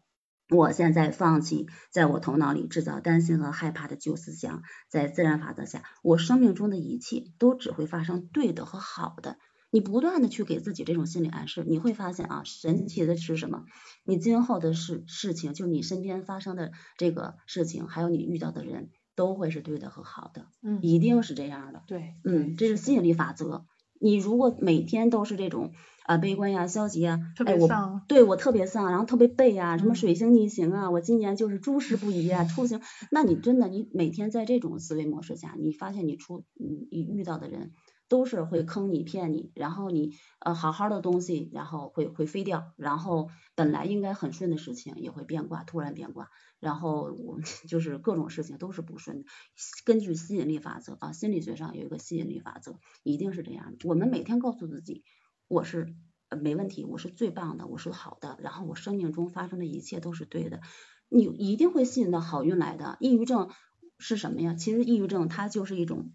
[0.50, 9.36] 我现在放弃在我头脑里制造担心和害怕的旧思想，在自然法则下，我生命中的一切都只会发生对的和好的。
[9.70, 13.64] 你不断的去给自己这种心理暗示，你会发现啊，神奇的是什么？
[14.04, 18.90] 你今后的事事情，就你身边发生的这个事情，还有你遇到的人。
[19.18, 23.66] 都会是对的和好的，嗯，一定是这样的，对，嗯，这是吸引力法则。
[24.00, 25.72] 你如果每天都是这种
[26.06, 27.68] 啊悲观呀、消极呀，哎，我
[28.06, 37.72] 对我特别丧，然后特别背呀，什么水星逆行啊，我今年就是诸事不宜啊，出行， 那你真的你每天在这种思维模式下，你发现你出你你遇到的人。
[38.08, 47.38] 都是会坑你骗你，然后你呃好好的东西，然后会会飞掉，然后本来应该很顺的事情也会变卦，突然变卦，然后我
[47.68, 49.24] 就是各种事情都是不顺的。
[49.84, 53.88] 根据吸引力法则啊，心理学上有一个吸引力法则，一定是这样的。
[53.88, 55.04] 我们每天告诉自己，
[55.46, 55.94] 我是
[56.40, 60.60] 没问题，我是最棒的，我是好的，然后我生命中发生的一切都是对的，
[61.10, 62.96] 你一定会吸引到好运来的。
[63.00, 63.50] 抑郁症
[63.98, 64.54] 是什么呀？
[64.54, 66.14] 其实抑郁症它就是一种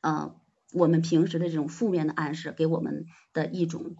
[0.00, 0.41] 呃。
[0.72, 3.96] 我们平时的这种负面的暗示，给我们的一种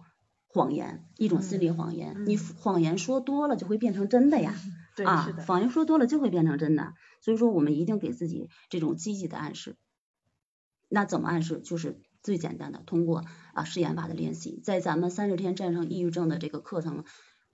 [0.47, 2.25] 谎言，一种心理谎言。
[2.25, 4.55] 你谎言说多了，就会变成真的呀。
[5.05, 6.93] 啊，谎言说多了就会变成真的。
[7.21, 9.75] 所以说，我们一定给自己这种积极的暗示。
[10.89, 11.59] 那怎么暗示？
[11.61, 17.03] 就是最简单的，通过啊誓言法的练习，在咱们三十天战胜抑郁症的这个课程。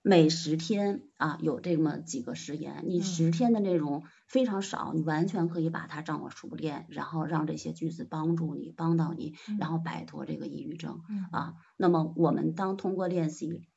[0.01, 11.01] 每十天啊，有这么几个实验，你十天的内容非常少，你完全可以把它掌握熟练，然后让这些句子帮助你，帮到你，然后摆脱这个抑郁症
[11.31, 11.55] 啊。
[11.75, 13.67] 那么我们当通过练习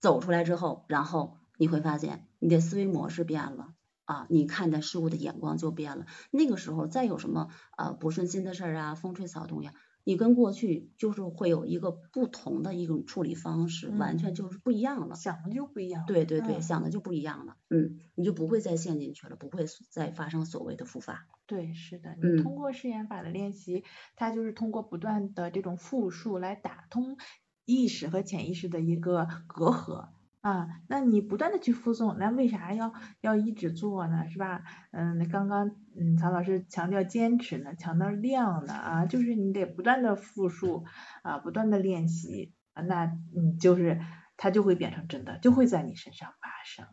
[0.00, 3.74] 走出来之后，然后你会发现你的思维模式变了
[4.04, 6.06] 啊，你看待事物的眼光就变了。
[6.32, 9.72] 那个时候再有什么呃不顺心的事儿啊，风吹草动呀。
[10.04, 16.04] 你跟过去就是会有一个不同的一种处理方式，完全就是不一样了，想的就不一样。
[16.06, 21.28] 对对对，想的就不一样了，嗯，你就不会再陷进去了，不会再发生所谓的复发。
[21.46, 23.84] 对，是的，你通过试验法的练习，
[24.16, 27.16] 它就是通过不断的这种复述来打通
[27.64, 30.08] 意识和潜意识的一个隔阂。
[30.42, 34.28] 啊，那你不断的去复诵，那为啥要要一直做呢？
[34.28, 34.62] 是吧？
[34.90, 40.84] 嗯，那刚刚嗯曹老师强调坚持呢，强调量呢啊，就是你得不断的复述
[41.22, 44.00] 啊，不断的练习啊，那你就是
[44.36, 46.86] 它就会变成真的，就会在你身上发生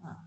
[0.00, 0.24] 啊。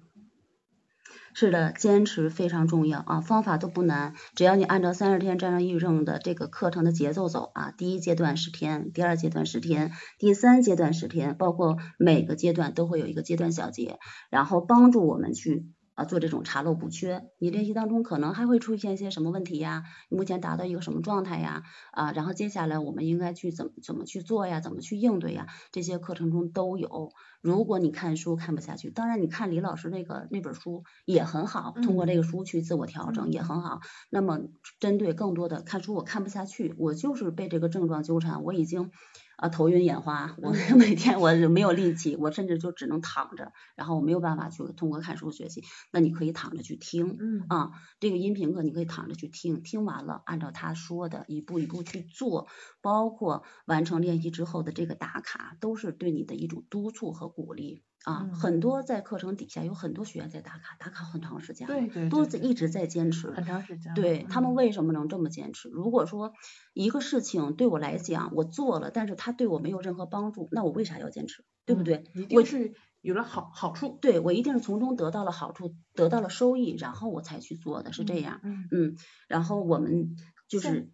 [1.39, 13.99] 是的，坚持非常重要啊，方法都不难，只要你按照三十天战胜抑郁症的这个课程的节奏走啊，第一阶段十天，第二阶段十天，第三阶段十天，包括每个阶段都会有一个阶段小结，
[14.31, 15.67] 然后帮助我们去。
[15.97, 19.83] 啊，做这种查漏补缺，你练习当中可能还会出现一些什么问题呀？
[20.09, 21.63] 你目前达到一个什么状态呀？
[21.91, 24.61] 啊，然后接下来我们应该去怎么怎么去做呀？
[24.61, 25.47] 怎么去应对呀？
[25.71, 27.09] 这些课程中都有。
[27.41, 33.79] 如果你看书看不下去，当然你看李老师那个那本书也很好，通过这个书去自我调整也很好。
[34.11, 34.39] 那么
[34.79, 38.91] 针对更多的看书我看不下去，我就是被这个症状纠缠，我已经
[39.37, 45.63] 啊头晕眼花，我嗯 每天我没有力气，我甚至就只能躺着，然后我没有办法去通过看书学习。
[45.91, 52.47] 那你可以躺着去听嗯啊，这个音频课你可以躺着去听，听完了按照他说的一步一步去做，
[52.81, 58.21] 包括完成练习之后的这个打卡，都是对你的一种督促和鼓励啊。
[58.23, 63.31] 嗯很多在课程底下有很多学员在打卡，打卡很长时间了，对对都对对一直在坚持。
[63.31, 63.93] 很长时间。
[63.93, 65.69] 对他们嗯为什么能这么坚持？
[65.69, 66.33] 如果说
[66.73, 71.43] 一个事情对我来讲我做了，但是它对我没有任何帮助，那我为啥要坚持？
[71.65, 72.03] 对不嗯对？
[72.13, 73.97] 一我定是有了好好处。
[74.01, 78.39] 对我一定是从中得到了好处，得到了收益，然后我才去做的，是这样。
[78.43, 78.95] 嗯，嗯，
[79.27, 80.15] 然后我们
[80.47, 80.89] 就是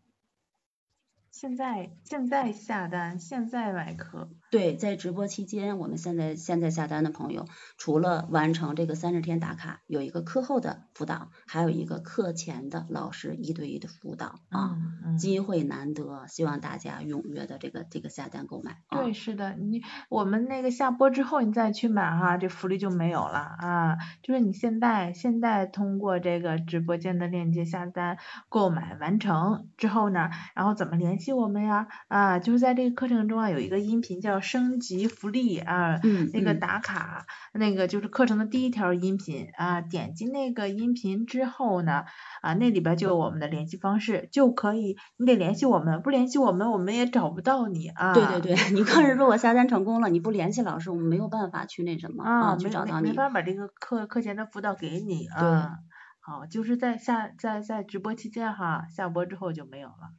[1.31, 4.29] 现在现在下单，现在买课。
[4.53, 14.75] 对，在直播期间，我们现在现在下单的朋友，除了完成这个三十天打卡，有一个课后的辅导，还有一个课前的老师一对一的辅导啊。
[14.75, 15.17] 嗯嗯。
[15.17, 19.01] 机会难得，希望大家踊跃的这个这个下单购买啊。
[19.01, 23.97] 对，是的，你我们那个下播之后你再去买哈，这福利就没有了啊。
[24.21, 31.87] 就是你现在现在通过这个直播间的链接下单购买完成之后呢，然后怎么联系我们呀？
[32.07, 42.03] 啊，就是在这个课程中啊有一个音频叫升级福利啊，嗯那个嗯打卡，那个就是课程的第一条音频啊，点击那个音频之后呢，
[42.43, 48.13] 啊那里边就有我们的联系方式，就可以你得联系我们，不联系我们我们也找不到你啊。
[48.13, 53.07] 对对对， 你要是如果下单成功了，你不联系老师，我们没有办法去那什么啊，去没找到你。
[53.07, 55.77] 没没法把这个课课前的辅导给你啊。
[56.19, 60.13] 好，就是在下在在直播期间哈，下播之后就没有了。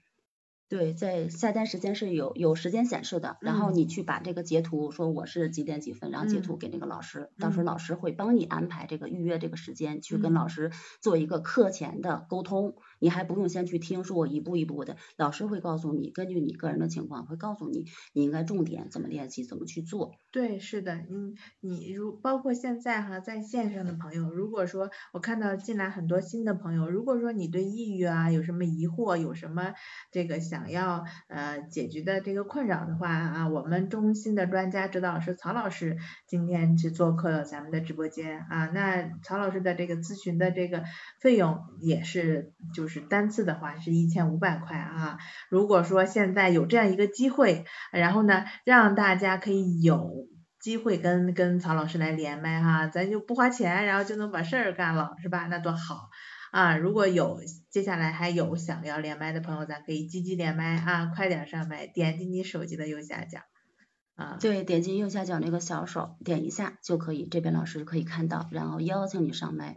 [0.75, 3.75] 对，在下单时间是有有时间显示的，然后嗯。
[3.75, 6.59] 你去把这个截图说我是几点几分，然后截图嗯。
[6.59, 7.65] 给那个老师，到时候嗯。
[7.65, 10.35] 老师会帮你安排这个预约这个时间，去跟嗯。
[10.35, 17.85] 老师做一个课前的沟通，你还不用先去听，说我一步一步的，老师会告诉你，根据你个人的情况会告诉你，
[18.15, 20.13] 你应该重点怎么练习，怎么去做。
[20.33, 29.75] 对，是的，嗯，你如包括现在哈，在线上的朋友，如果说我看到进来很多新的朋友，如果说你对抑郁啊有什么疑惑，有什么
[30.11, 40.85] 这个想要呃解决的这个困扰的话啊，我们中心的专家指导师曹老师今天去做客咱们的直播间啊，那曹老师的这个咨询的这个
[41.21, 45.19] 费用也是就是单次的话是一千五百块啊，
[45.49, 50.29] 如果说现在有这样一个机会，然后呢，让大家可以有
[50.61, 55.47] 机会跟跟曹老师来连麦哈，咱就不花钱，然后就能把事儿干了，是吧？
[55.51, 56.09] 那多好
[56.53, 56.77] 啊！
[56.77, 63.41] 如果有接下来还有想要连麦的朋友，咱可以积极连麦啊，快点上麦，点击你手机的右下角
[64.15, 64.39] 啊。
[64.41, 69.77] 对，点击右下角那个小手，点一下就可以，这边老师可以看到，然后邀请你上麦。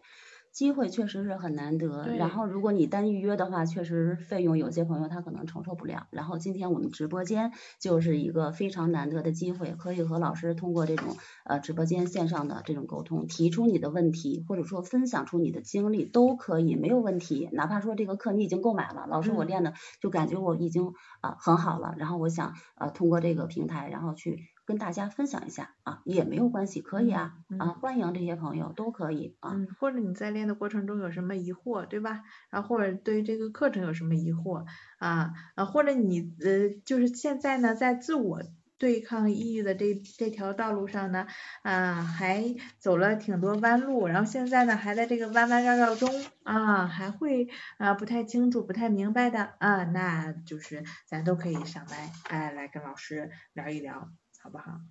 [0.58, 6.08] 机会确实是很难得，然后如果你单预约的话，确实费用有些朋友他可能承受不了。
[6.10, 17.50] 然后今天我们直播间就是一个非常难得的机会，可以和老师通过这种呃直播间线上的这种沟通，提出你的问题，或者说分享出你的经历都可以，没有问题。
[17.52, 20.88] 哪怕说这个课你已经购买了，老师我嗯练的就感觉我已经
[21.22, 29.54] 啊、呃很好了，然后我想呃通过这个平台，然后去跟大家分享一下啊，也没有关系，可以啊、嗯啊，欢迎这些朋友都可以啊。
[29.54, 32.24] 嗯，或者你在练的过程中有什么疑惑，对吧？
[32.50, 34.66] 然后或者对于这个课程有什么疑惑
[35.00, 38.44] 啊啊，或者你呃就是现在呢在自我
[38.78, 41.26] 对抗抑郁的这这条道路上呢，
[41.64, 42.44] 啊还
[42.78, 46.10] 走了挺多弯路，然后现在呢还在这个弯弯绕绕中
[46.44, 47.48] 啊，还会
[47.78, 54.82] 啊不太清楚、不太明白的啊，那就是咱都可以上麦，哎，来跟老师聊一聊，好不好？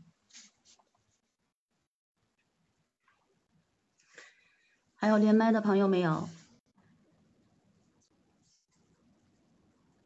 [4.95, 6.29] 还有连麦的朋友没有？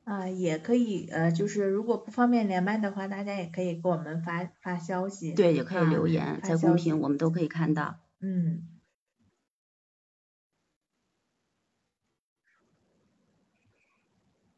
[0.05, 5.33] 啊，也可以，呃，就是如果不方便连麦的话，大家也可以给我们发发消息。
[5.35, 8.01] 对，也可以啊留言，在公屏我们都可以看到。
[8.19, 8.67] 嗯，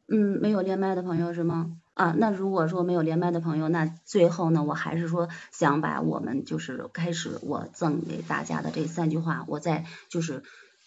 [0.07, 1.82] 嗯，没有连麦的朋友是吗？
[1.93, 10.41] 啊，那如果说没有连麦的朋友，那最后呢，我还是说想把我们就是开始我赠给大家的这三句话，我再就是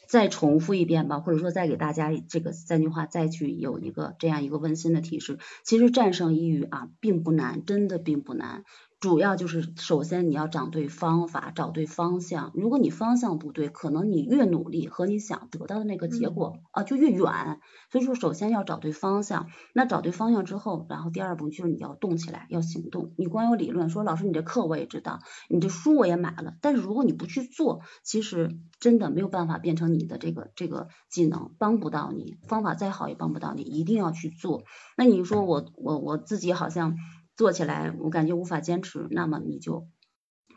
[0.09, 5.39] 再重复一遍吧，或者说再给大家这个三句话再去有一个这样一个温馨的提示。
[5.65, 8.65] 其实战胜抑郁啊，并不难，真的并不难。
[8.99, 12.51] 主要就是首先你要找对方法，找对方向。
[12.55, 17.61] 如果你方向不对，可能你越努力和你想得到的那个结果、啊就越远。
[17.93, 19.49] 所以说，首先要找对方向。
[19.75, 23.13] 那找对方向之后，然后第二步就是你要动起来，要行动。
[23.19, 25.21] 你光有理论说，老师你这课我也知道，
[25.51, 32.39] 你这书我也买了，但是如果你不去做，其实真的没有办法变成你的这个这个技能，帮不到你。
[32.49, 34.65] 方法再好也帮不到你，一定要去做。
[34.97, 36.97] 那你说我我我自己好像。
[37.37, 39.89] 做起来我感觉无法坚持，那么你就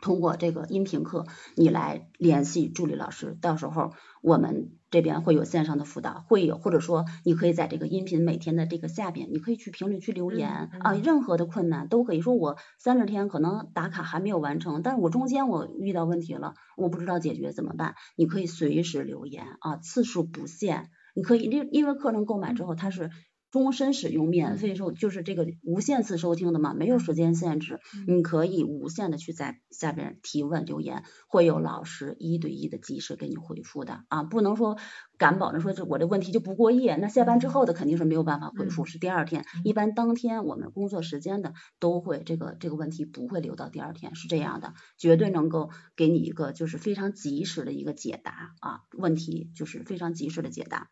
[0.00, 1.26] 通过这个音频课，
[1.56, 3.92] 你来联系助理老师，到时候
[4.22, 23.10] 我们这边会有线上的辅导，会有或者说你可以在这个音频每天的这个下边，你可以去评论区留言啊，任何的困难都可以说我三十天可能打卡还没有完成，但是我中间我遇到问题了，我不知道解决怎么办，你可以随时留言啊，次数不限，你可以因因为课程购买之后它是。
[23.50, 34.76] 终身使用，免费收，就是这个无限次收听的嘛，没有时间限制，你可以无限的去在下边提问留言，会有老师一对一的及时给你回复的啊，不能说
[35.18, 50.88] 敢保证说这我这问题就不过夜，那下班之后的肯定是没有办法回复，是第二天，一般当天我们工作时间的都会这个这个问题不会留到第二天，是这样的，绝对能够给你一个就是非常及时的一个解答啊，问题就是非常及时的解答。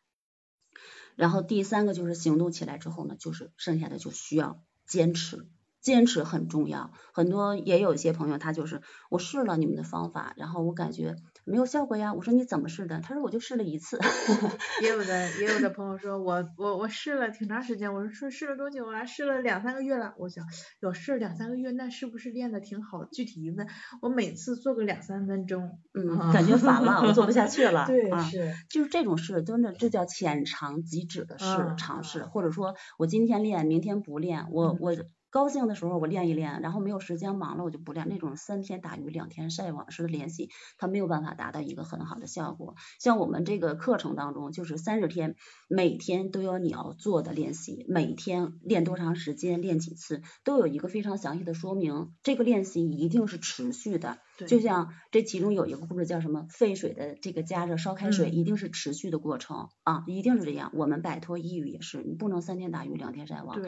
[1.19, 5.47] 然后第三个就是行动起来之后呢，就是剩下的就需要坚持。
[5.81, 11.17] 坚持很重要，很多也有一些朋友，他就是我试了你们的方法，然后我感觉
[11.49, 12.13] 没有效果呀。
[12.15, 13.01] 我说你怎么试的？
[13.01, 13.99] 他说我就试了一次。
[14.83, 19.05] 也有的也有的朋友说我我我试了挺长时间，我说说试了多久啊？
[19.05, 20.15] 试了两三个月了。
[20.19, 20.45] 我想
[20.81, 23.05] 有试两三个月，那是不是练的挺好？
[23.07, 23.67] 具体一问，
[24.03, 27.87] 我每次做个两三分钟，嗯，感觉烦了，我做不下去了。
[27.89, 34.95] 对，是，就是这种事，真的这叫浅尝即止的试尝试，或者说我今天练，明天不练，我我。
[35.31, 38.07] 高兴的时候我练一练，然后没有时间忙了我就不练。
[38.09, 42.75] 那种三天打鱼两天晒网式的练习，它没有办法达到一个很好的效果。
[42.99, 45.37] 像我们这个课程当中，就是三十天，
[45.69, 52.13] 每天都有你要做的练习，每天练多长时间，练几次，都有一个非常详细的说明。
[52.23, 56.47] 这个练习一定是持续的，就像这其中有一个故事叫什么？
[56.51, 60.73] 沸水的这个加热烧开水，一定是持续的过程啊，一定是这样。
[60.75, 63.61] 我们摆脱抑郁也是，你不能三天打鱼两天晒网。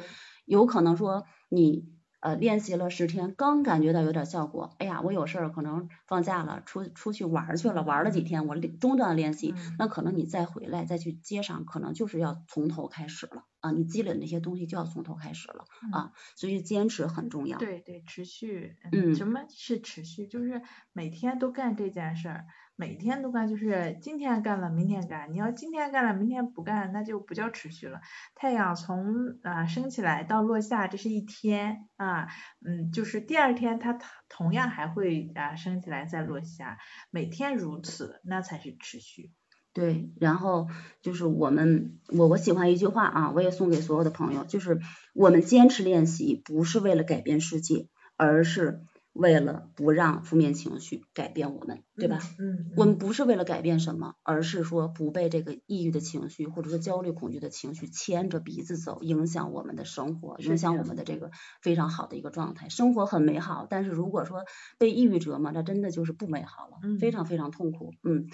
[0.51, 17.57] 有可能说你呃练习了十天，刚感觉到有点效果，哎呀，我有事儿可能放假了，出出去玩去了，玩了几天，我中断练习，那可能你再回来再去接上，可能就是要从头开始了啊，你积累那些东西就要从头开始了啊，所以坚持很重要。
[17.57, 20.27] 对对，持续，嗯，什么是持续？
[20.27, 20.63] 就是
[20.93, 22.47] 每天都干这件事儿。
[22.81, 25.31] 每天都干，就是今天干了，明天干。
[25.35, 28.01] 你要今天干了，明天不干，那就不叫持续了。
[28.35, 32.29] 太阳从啊升起来到落下，这是一天啊，
[32.65, 33.99] 嗯，就是第二天它
[34.31, 36.79] 同样还会啊升起来再落下，
[37.11, 39.31] 每天如此，那才是持续。
[39.75, 40.67] 对，然后
[41.03, 44.81] 就是我们，我我喜欢一句话啊，我也送给所有的朋友，就是
[45.15, 48.87] 我们坚持练习，不是为了改变世界，而是。
[49.13, 52.21] 为了不让负面情绪改变我们，对吧？
[52.39, 61.31] 嗯，我们不是为了改变什么，而是说不被这个抑郁的情绪或者说焦虑恐惧的情绪牵着鼻子走，影响我们的生活，影响我们的这个
[61.61, 62.69] 非常好的一个状态。
[62.69, 64.45] 生活很美好，但是如果说
[64.79, 67.91] 被抑郁折磨，那真的就是不美好了，非常非常痛苦。
[68.05, 68.27] 嗯，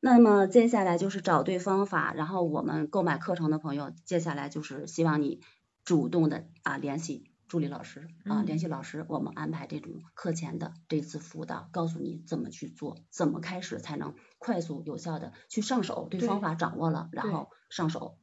[0.00, 5.40] 那么接下来就是找对方法，然后我们购买课程的朋友，接下来就是希望你
[5.84, 7.31] 主动的啊联系。
[7.52, 18.16] 助理老师啊，联系老师，我们安排这种课前的这次辅导，告诉你怎么去做，怎么开始才能快速有效的去上手，对方法掌握了，然后上手。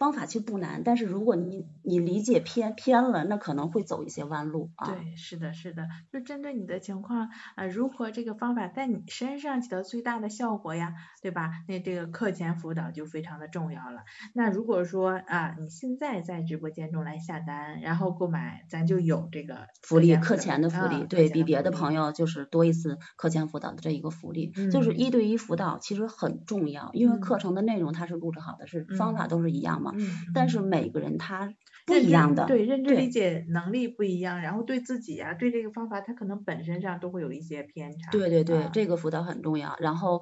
[0.00, 4.86] 方法其实不难，但是如果你你理解偏偏了，那可能会走一些弯路啊。
[4.86, 11.50] 对，是的，是的，就针对你的情况啊，如何这个方法在你身上起到最大的效果呀，对吧？
[11.68, 14.00] 那这个课前辅导就非常的重要了。
[14.32, 29.89] 那如果说啊，你现在在直播间中来下单，然后购买，咱就有这个福利，课前的福利，对比别的朋友就是多一次课前辅导的这一个福利，就是一对一辅导其实很重要，因为课程的内容它是录制好的，是方法都是一样嘛。
[29.96, 31.52] 嗯，但是每个人他
[31.86, 38.10] 不一样的，对认知理解能力不一样，然后对自己呀，对这个方法他可能本身上都会有一些偏差。
[38.10, 39.76] 对对对，这个辅导很重要。
[39.80, 40.20] 然后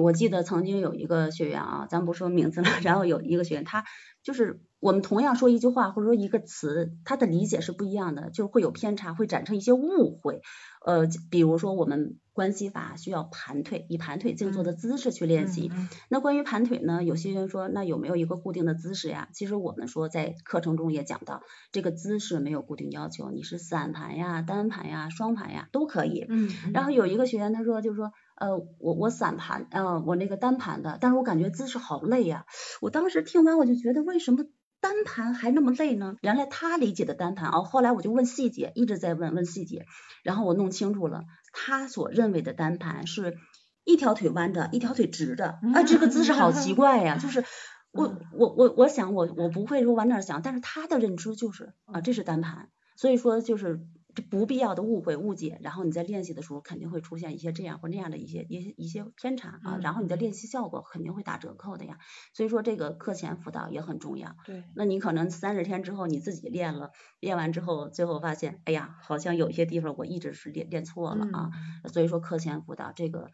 [0.00, 3.84] 我记得曾经有一个学员啊，咱不说名字了， 然后有一个学员他
[4.22, 10.40] 就是我们同样说一句话或者说一个词，他的理解是不一样的，就会有偏差，会产生一些误会。
[10.88, 15.70] 呃，比如说我们关系法需要盘腿，以盘腿静坐的姿势去练习。
[16.08, 19.28] 那关于盘腿呢，有些人说那有没有一个固定的姿势呀？
[19.34, 21.42] 其实我们说在课程中也讲到，
[21.72, 26.24] 这个姿势没有固定要求，你是散盘呀、单盘呀、双盘呀都可以。
[26.26, 26.48] 嗯。
[26.72, 32.46] 然后有一个学员他说，就是说，呃，我我散盘，呃，我那个单盘的，但是我感觉姿势好累呀。
[32.80, 34.44] 我当时听完我就觉得为什么？
[34.80, 36.16] 单盘还那么累呢？
[36.22, 39.86] 原来他理解的单盘哦，后来我就问细节，一直在问问细节，
[40.22, 43.36] 然后我弄清楚了，他所认为的单盘是
[43.84, 47.18] 一条腿弯着，一条腿直的，啊，这个姿势好奇怪呀！
[47.22, 47.44] 就是
[47.90, 52.68] 我我我我想我我不会说往那儿想，但是他的认知就是啊，这是单盘。
[52.96, 53.80] 所以说就是
[54.20, 61.98] 不必要的误会误解，然后你在练习的时候肯定会出现一些这样或那样的一些一些一些偏差啊，然后你的练习效果肯定会打折扣的呀。
[62.32, 64.36] 所以说这个课前辅导也很重要。
[64.44, 64.64] 对。
[64.74, 71.50] 那你可能三十天之后你自己练了，练完之后最后发现，哎呀，好像有些地方我一直是练练错了啊。
[71.92, 73.30] 所以说课前辅导这个。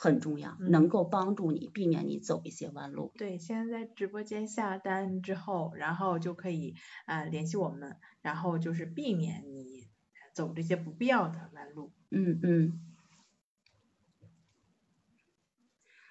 [0.00, 3.10] 很重要，能够帮助你避免你走一些弯路。
[3.18, 6.76] 对，现在在直播间下单之后，然后就可以
[7.06, 9.77] 啊联系我们，然后就是避免你
[10.38, 11.90] 走这些不必要的弯路。
[12.10, 12.80] 嗯嗯。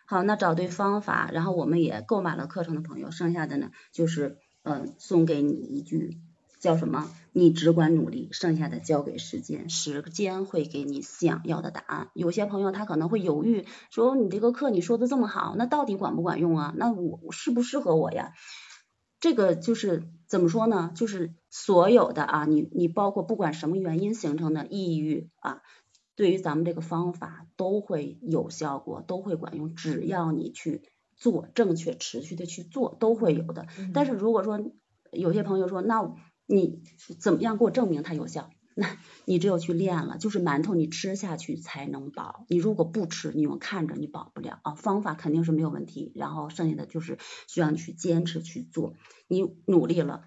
[0.06, 6.18] 好，那找对方法，然后我们也购买了课程的朋友，剩下的呢就是嗯送给你一句。
[6.60, 7.10] 叫什么？
[7.34, 12.10] 你只管努力，剩下的交给时间，时间会给你想要的答案。
[12.16, 16.74] 有些朋友他可能会犹豫，说你这个课你说的这么好，那到底管不管用啊？
[16.76, 18.34] 那我适不适合我呀？
[19.20, 20.92] 这个就是怎么说呢？
[20.96, 25.62] 就是所有的啊，你你包括不管什么原因形成的抑郁啊，
[26.16, 30.84] 对于咱们这个方法都会有效果，都会管用，只要你去
[31.16, 33.68] 做，正确持续的去做，都会有的。
[33.94, 34.60] 但是如果说
[35.12, 36.14] 有些朋友说那。
[36.50, 36.82] 你
[37.20, 38.50] 怎么样给我证明它有效？
[38.80, 38.96] 那
[39.26, 44.76] 你只有去练了，就是馒头你吃下去才能饱，你如果不吃，你用看着你饱不了啊。
[44.76, 47.18] 方法肯定是没有问题，然后剩下的就是
[47.48, 48.94] 需要你去坚持去做，
[49.28, 50.26] 你努力了，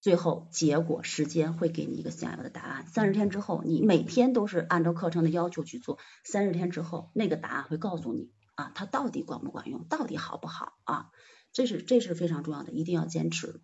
[0.00, 2.86] 最后结果时间会给你一个想要的答案。
[2.86, 11.10] 三十天之后，你每天都是按照课程的要求去做，三十天之后那个答案会告诉你啊，它到底管不管用，到底好不好啊？
[11.52, 13.60] 这是这是非常重要的，一定要坚持。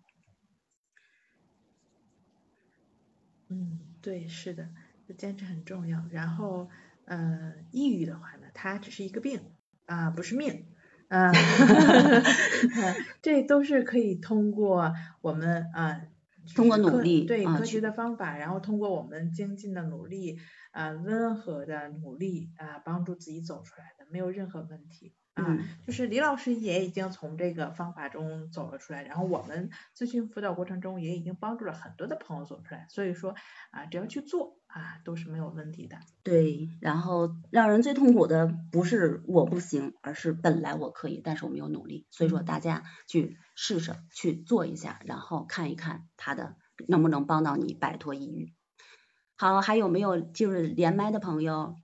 [4.03, 4.69] 对，是的，
[5.17, 6.05] 坚持很重要。
[6.11, 6.69] 然后，
[7.05, 9.41] 呃，抑郁的话呢，它只是一个病
[9.85, 10.65] 啊，不是命。
[11.09, 11.31] 啊，
[13.23, 16.01] 这都是可以通过我们啊，
[16.55, 20.37] 通过努力，对科学的方法，然后通过我们精进的努力
[20.71, 25.15] 啊，温和的努力啊，帮助自己走出来的，没有任何问题。
[25.39, 33.35] 啊，就是李老师也已经从这个方法中走了出来，然后我们咨询辅导过程中也已经帮助了很多的朋友走出来，所以说
[33.71, 35.97] 啊，只要去做啊，都是没有问题的。
[36.23, 42.05] 对，然后让人最痛苦的不是我不行，而是本来我可以，但是我没有努力。
[42.09, 46.55] 所以说大家去试试去做一下，然后看一看他的
[46.87, 48.53] 能不能帮到你摆脱抑郁。
[49.37, 51.75] 好，还有没有就是连麦的朋友？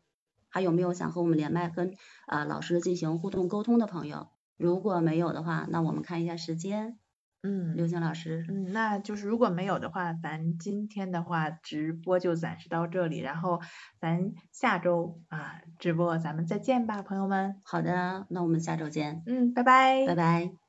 [0.56, 1.95] 还有没有想和我们连麦跟
[2.27, 4.30] 啊老师进行互动沟通的朋友？
[4.56, 6.98] 如果没有的话，那我们看一下时间。
[7.44, 8.45] 嗯，刘星老师。
[8.48, 13.60] 嗯，那就是如果没有的话，咱今天的话直播就暂时到这里，然后
[13.99, 17.60] 咱下周啊直播咱们再见吧，朋友们。
[17.65, 19.23] 好的，那我们下周见。
[19.26, 20.07] 嗯，拜拜。
[20.07, 20.64] 拜拜。